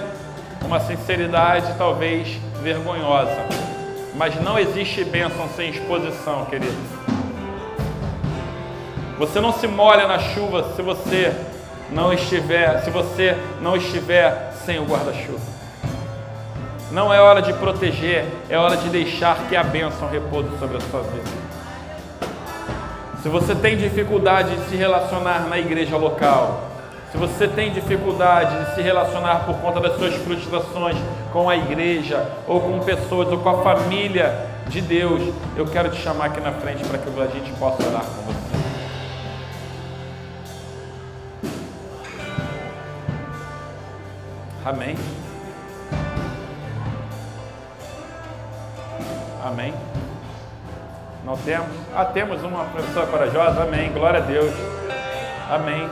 [0.64, 2.28] uma sinceridade talvez
[2.62, 3.46] vergonhosa,
[4.16, 6.76] mas não existe bênção sem exposição, querido.
[9.18, 11.32] Você não se molha na chuva se você
[11.92, 15.52] não estiver, se você não estiver sem o guarda-chuva.
[16.92, 20.82] Não é hora de proteger, é hora de deixar que a bênção repouse sobre a
[20.82, 21.30] sua vida.
[23.22, 26.71] Se você tem dificuldade de se relacionar na igreja local,
[27.12, 30.96] se você tem dificuldade de se relacionar por conta das suas frustrações
[31.34, 35.98] com a igreja, ou com pessoas, ou com a família de Deus, eu quero te
[35.98, 38.42] chamar aqui na frente para que a gente possa orar com você.
[44.64, 44.96] Amém.
[49.44, 49.74] Amém.
[51.26, 51.68] Não temos?
[51.94, 53.64] Ah, temos uma pessoa corajosa.
[53.64, 53.92] Amém.
[53.92, 54.54] Glória a Deus.
[55.50, 55.90] Amém.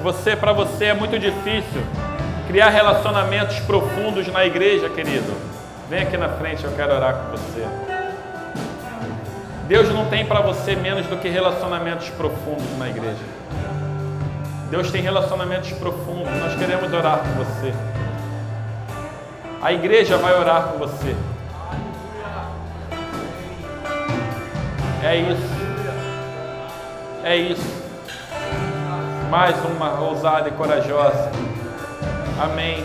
[0.00, 1.82] Se você, para você é muito difícil
[2.46, 5.30] criar relacionamentos profundos na igreja, querido,
[5.90, 7.68] vem aqui na frente, eu quero orar com você.
[9.68, 13.18] Deus não tem para você menos do que relacionamentos profundos na igreja.
[14.70, 16.32] Deus tem relacionamentos profundos.
[16.40, 17.74] Nós queremos orar com você.
[19.60, 21.14] A igreja vai orar com você.
[25.04, 25.50] É isso.
[27.22, 27.79] É isso.
[29.30, 31.30] Mais uma ousada e corajosa.
[32.42, 32.84] Amém.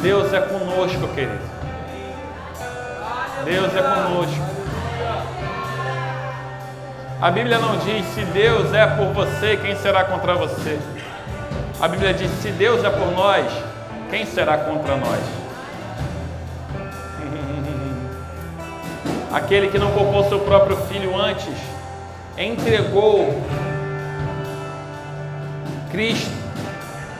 [0.00, 1.42] Deus é conosco, querido.
[3.44, 4.44] Deus é conosco.
[7.20, 10.78] A Bíblia não diz se Deus é por você, quem será contra você.
[11.80, 13.52] A Bíblia diz se Deus é por nós,
[14.08, 15.18] quem será contra nós.
[19.34, 21.56] aquele que não poupou seu próprio filho antes,
[22.38, 23.34] entregou
[25.92, 26.30] Cristo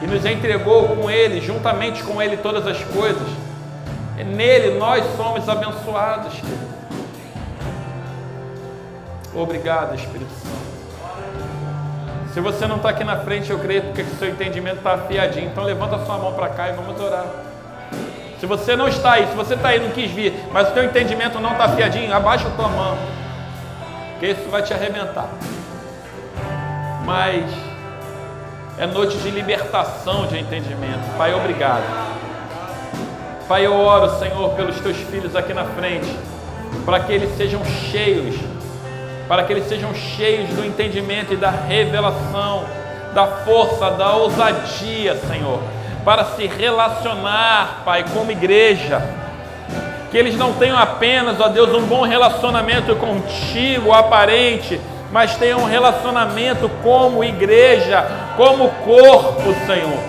[0.01, 3.27] e nos entregou com Ele, juntamente com Ele, todas as coisas.
[4.17, 6.33] E nele nós somos abençoados.
[9.33, 10.63] Obrigado, Espírito Santo.
[12.33, 15.47] Se você não está aqui na frente, eu creio porque seu entendimento está afiadinho.
[15.47, 17.25] Então levanta sua mão para cá e vamos orar.
[18.39, 20.71] Se você não está aí, se você está aí e não quis vir, mas o
[20.71, 22.97] teu entendimento não está afiadinho, abaixa a tua mão.
[24.19, 25.29] Que isso vai te arrebentar.
[27.05, 27.45] Mas
[28.77, 31.17] é noite de libertação de entendimento.
[31.17, 31.83] Pai, obrigado.
[33.47, 36.09] Pai, eu oro, Senhor, pelos teus filhos aqui na frente,
[36.85, 38.35] para que eles sejam cheios,
[39.27, 42.65] para que eles sejam cheios do entendimento e da revelação,
[43.13, 45.59] da força, da ousadia, Senhor
[46.03, 49.01] para se relacionar, Pai, como igreja.
[50.11, 54.79] que eles não tenham apenas, ó Deus, um bom relacionamento contigo, aparente,
[55.13, 58.03] mas tenham um relacionamento como igreja,
[58.35, 59.99] como corpo, Senhor.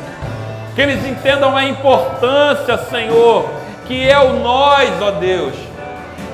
[0.74, 3.50] Que eles entendam a importância, Senhor,
[3.86, 5.54] que é o nós, ó Deus.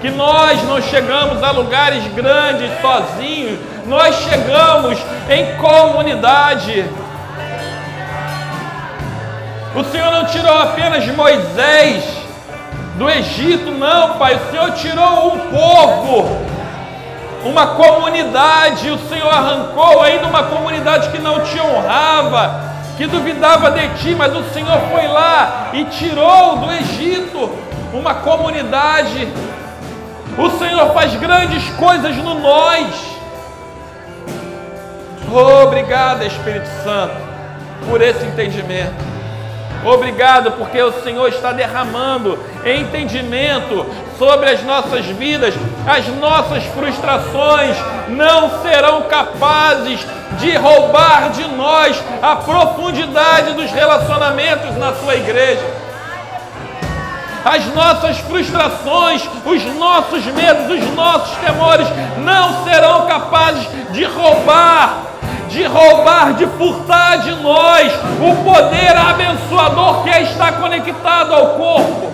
[0.01, 4.97] Que nós não chegamos a lugares grandes sozinhos, nós chegamos
[5.29, 6.89] em comunidade.
[9.75, 12.05] O Senhor não tirou apenas Moisés
[12.97, 14.37] do Egito, não, Pai.
[14.37, 16.40] O Senhor tirou um povo,
[17.45, 18.91] uma comunidade.
[18.91, 22.63] O Senhor arrancou ainda uma comunidade que não te honrava,
[22.97, 27.51] que duvidava de ti, mas o Senhor foi lá e tirou do Egito
[27.93, 29.29] uma comunidade.
[30.39, 33.11] O Senhor faz grandes coisas no nós.
[35.65, 37.15] Obrigado, Espírito Santo,
[37.89, 39.10] por esse entendimento.
[39.85, 43.87] Obrigado, porque o Senhor está derramando entendimento
[44.19, 45.55] sobre as nossas vidas.
[45.87, 47.77] As nossas frustrações
[48.09, 50.01] não serão capazes
[50.39, 55.65] de roubar de nós a profundidade dos relacionamentos na sua igreja.
[57.43, 61.87] As nossas frustrações, os nossos medos, os nossos temores
[62.19, 65.11] não serão capazes de roubar
[65.51, 72.13] de roubar, de furtar de nós o poder abençoador que está conectado ao corpo.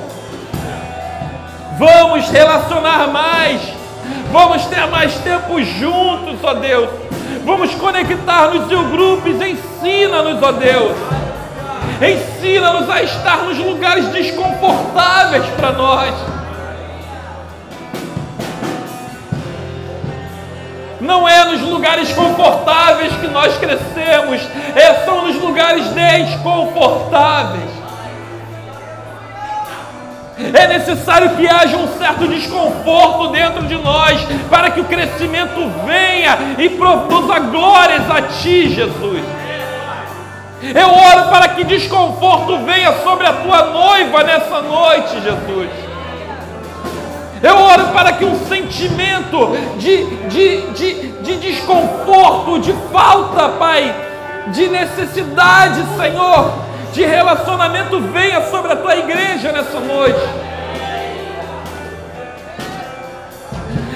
[1.79, 3.61] Vamos relacionar mais,
[4.33, 6.89] vamos ter mais tempo juntos, ó Deus.
[7.45, 10.97] Vamos conectar-nos em grupos, ensina-nos, ó Deus.
[12.01, 16.15] Ensina-nos a estar nos lugares desconfortáveis para nós
[21.01, 24.41] Não é nos lugares confortáveis que nós crescemos,
[24.75, 27.71] é, são nos lugares desconfortáveis.
[30.39, 34.21] É necessário que haja um certo desconforto dentro de nós
[34.51, 39.23] para que o crescimento venha e produza glórias a Ti, Jesus.
[40.75, 45.96] Eu oro para que desconforto venha sobre a Tua noiva nessa noite, Jesus.
[47.43, 53.95] Eu oro para que um sentimento de, de, de, de desconforto, de falta, Pai,
[54.49, 56.53] de necessidade, Senhor,
[56.93, 60.21] de relacionamento venha sobre a tua igreja nessa noite.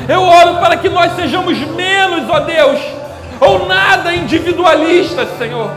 [0.09, 2.80] Eu oro para que nós sejamos menos, ó Deus,
[3.41, 5.70] ou nada individualistas, Senhor.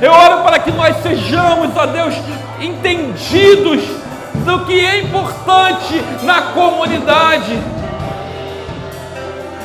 [0.00, 2.14] Eu oro para que nós sejamos, ó Deus,
[2.60, 3.82] entendidos
[4.48, 7.58] do que é importante na comunidade.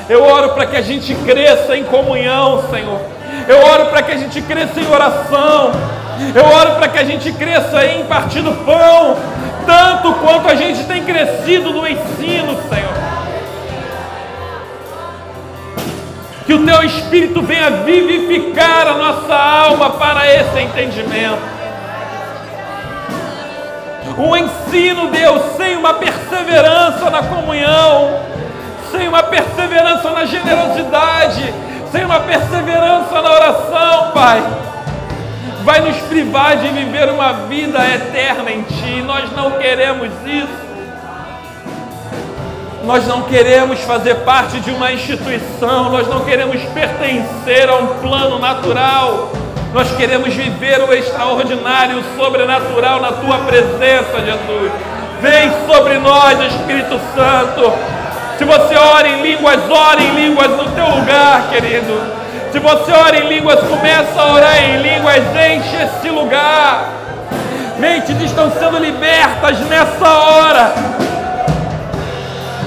[0.10, 3.00] Eu oro para que a gente cresça em comunhão, Senhor.
[3.48, 5.72] Eu oro para que a gente cresça em oração.
[6.36, 9.16] Eu oro para que a gente cresça em partir do pão,
[9.66, 12.94] tanto quanto a gente tem crescido no ensino, Senhor.
[16.46, 21.63] Que o teu Espírito venha vivificar a nossa alma para esse entendimento
[24.18, 28.20] um ensino, Deus, sem uma perseverança na comunhão,
[28.92, 31.54] sem uma perseverança na generosidade,
[31.92, 34.44] sem uma perseverança na oração, Pai,
[35.64, 39.02] vai nos privar de viver uma vida eterna em Ti.
[39.06, 40.64] Nós não queremos isso.
[42.84, 48.40] Nós não queremos fazer parte de uma instituição, nós não queremos pertencer a um plano
[48.40, 49.32] natural.
[49.74, 54.72] Nós queremos viver o extraordinário, o sobrenatural na tua presença, Jesus.
[55.20, 57.74] Vem sobre nós, Espírito Santo.
[58.38, 62.00] Se você ora em línguas, ore em línguas no teu lugar, querido.
[62.52, 66.90] Se você ora em línguas, começa a orar em línguas, enche esse lugar.
[67.80, 70.72] Mentes estão sendo libertas nessa hora.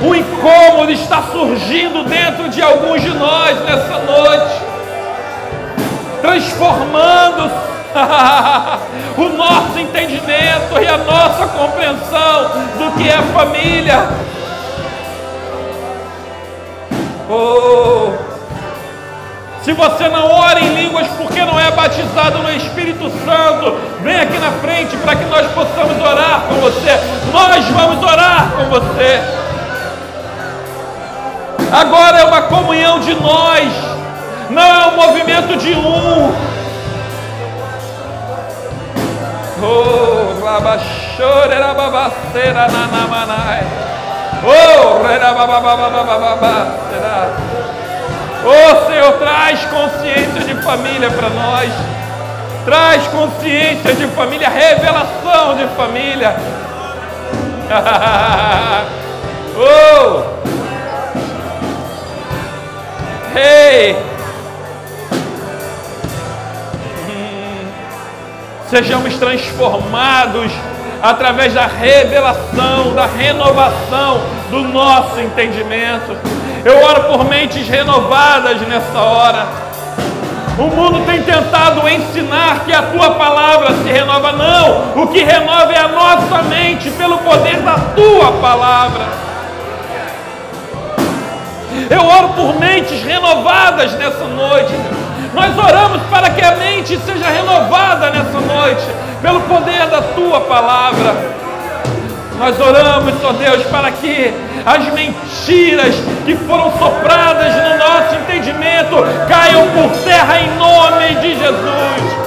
[0.02, 4.75] O incômodo está surgindo dentro de alguns de nós nessa noite
[6.20, 7.50] transformando
[9.16, 14.08] o nosso entendimento e a nossa compreensão do que é família.
[17.28, 18.12] Oh,
[19.62, 24.38] se você não ora em línguas porque não é batizado no Espírito Santo, vem aqui
[24.38, 27.00] na frente para que nós possamos orar com você.
[27.32, 29.20] Nós vamos orar com você.
[31.72, 33.95] Agora é uma comunhão de nós
[34.50, 36.56] não é um movimento de um.
[39.62, 43.64] Oh, rabachorera babaceira nanamanai.
[44.44, 45.02] Oh,
[48.48, 51.72] Oh, Senhor, traz consciência de família para nós.
[52.64, 56.36] Traz consciência de família, revelação de família.
[59.56, 60.36] oh!
[63.36, 64.15] Hey!
[68.68, 70.50] Sejamos transformados
[71.02, 76.16] através da revelação, da renovação do nosso entendimento.
[76.64, 79.66] Eu oro por mentes renovadas nessa hora
[80.58, 84.32] o mundo tem tentado ensinar que a tua palavra se renova.
[84.32, 89.04] Não, o que renova é a nossa mente pelo poder da tua palavra.
[91.90, 94.72] Eu oro por mentes renovadas nessa noite.
[95.36, 98.86] Nós oramos para que a mente seja renovada nessa noite,
[99.20, 101.14] pelo poder da tua palavra.
[102.38, 104.32] Nós oramos, ó Deus, para que
[104.64, 108.96] as mentiras que foram sopradas no nosso entendimento
[109.28, 112.25] caiam por terra em nome de Jesus.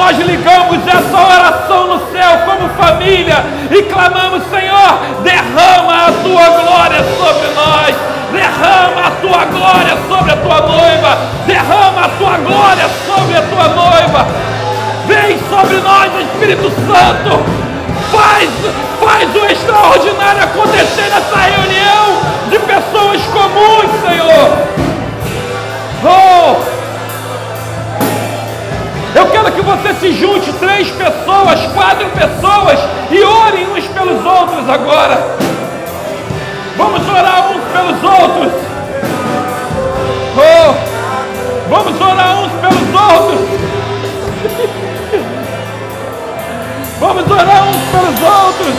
[0.00, 7.04] Nós ligamos essa oração no céu como família e clamamos, Senhor, derrama a tua glória
[7.18, 7.94] sobre nós,
[8.32, 13.68] derrama a tua glória sobre a tua noiva, derrama a tua glória sobre a tua
[13.68, 14.26] noiva.
[15.06, 17.44] Vem sobre nós, Espírito Santo,
[18.10, 18.50] Faz,
[18.98, 24.58] faz o extraordinário acontecer nessa reunião de pessoas comuns, Senhor.
[26.02, 26.79] Oh!
[29.14, 32.78] Eu quero que você se junte três pessoas, quatro pessoas
[33.10, 35.36] e orem uns pelos outros agora.
[36.76, 38.52] Vamos orar uns pelos outros.
[40.36, 40.74] Oh!
[41.68, 43.40] Vamos orar uns pelos outros.
[47.00, 48.74] Vamos orar uns pelos outros.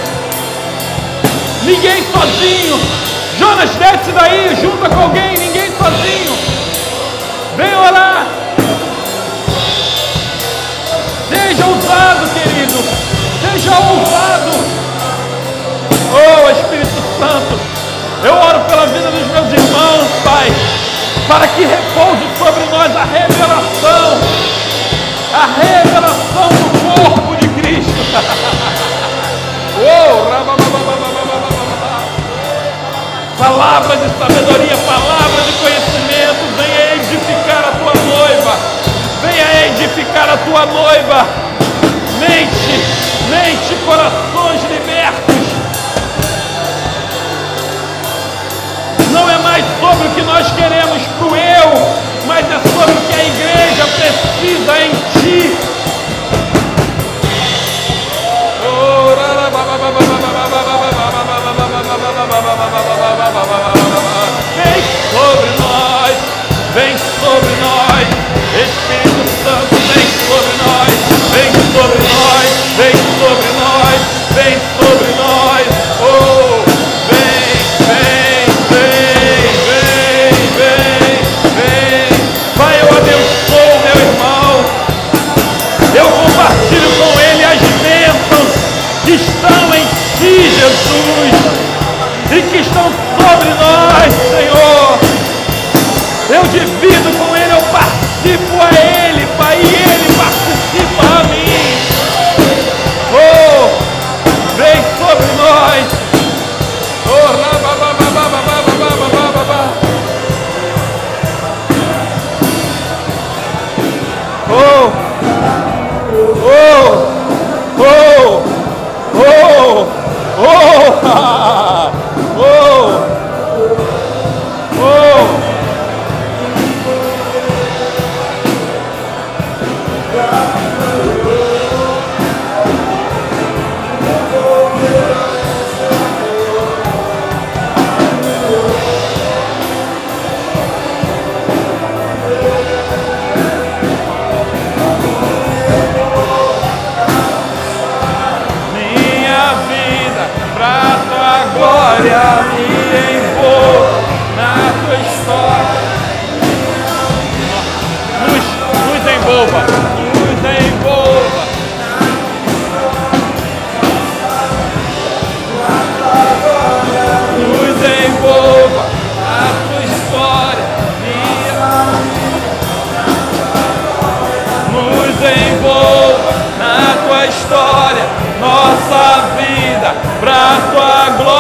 [1.64, 2.80] Ninguém sozinho.
[3.38, 6.38] Jonas, desce daí, junta com alguém, ninguém sozinho.
[7.58, 8.41] Vem orar.
[13.62, 14.52] Seja ousado.
[16.14, 16.90] Oh, Espírito
[17.20, 17.60] Santo.
[18.24, 20.52] Eu oro pela vida dos meus irmãos, Pai.
[21.28, 24.18] Para que repouse sobre nós a revelação.
[25.34, 27.48] A revelação do corpo de
[33.38, 38.58] palavra de sabedoria, palavra de conhecimento, venha edificar a tua noiva,
[39.22, 41.28] venha edificar a tua noiva,
[42.20, 42.91] mente,
[43.42, 45.46] mente, corações libertos.
[49.12, 51.72] Não é mais sobre o que nós queremos para o eu,
[52.28, 55.72] mas é sobre o que a igreja precisa em ti.
[63.54, 64.11] Vem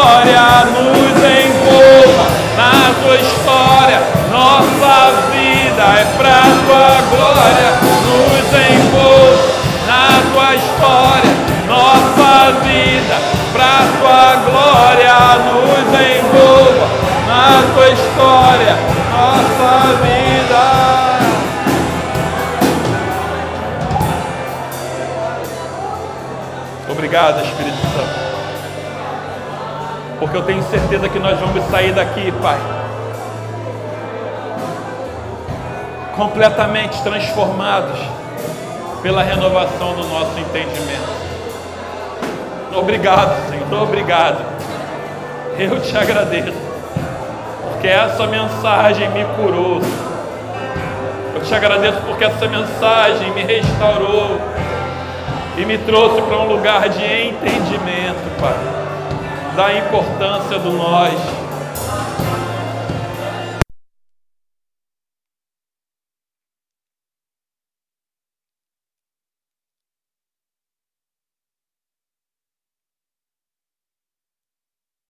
[0.02, 2.26] glória nos envolva
[2.58, 4.02] na tua história.
[4.32, 4.96] Nossa
[5.32, 7.70] vida é pra tua glória.
[8.08, 9.46] Nos envolva
[9.86, 11.34] na tua história.
[11.68, 13.16] Nossa vida
[13.54, 15.18] pra tua glória.
[15.46, 16.88] Nos envolva
[17.28, 18.76] na tua história.
[19.12, 19.72] Nossa
[20.02, 20.32] vida.
[26.90, 27.51] Obrigado,
[30.32, 32.58] porque eu tenho certeza que nós vamos sair daqui, Pai,
[36.16, 38.00] completamente transformados
[39.02, 41.12] pela renovação do nosso entendimento.
[42.74, 44.42] Obrigado, Senhor, obrigado.
[45.60, 46.58] Eu te agradeço,
[47.70, 49.82] porque essa mensagem me curou.
[51.36, 54.40] Eu te agradeço porque essa mensagem me restaurou
[55.58, 58.81] e me trouxe para um lugar de entendimento, Pai,
[59.56, 61.41] da importância do nós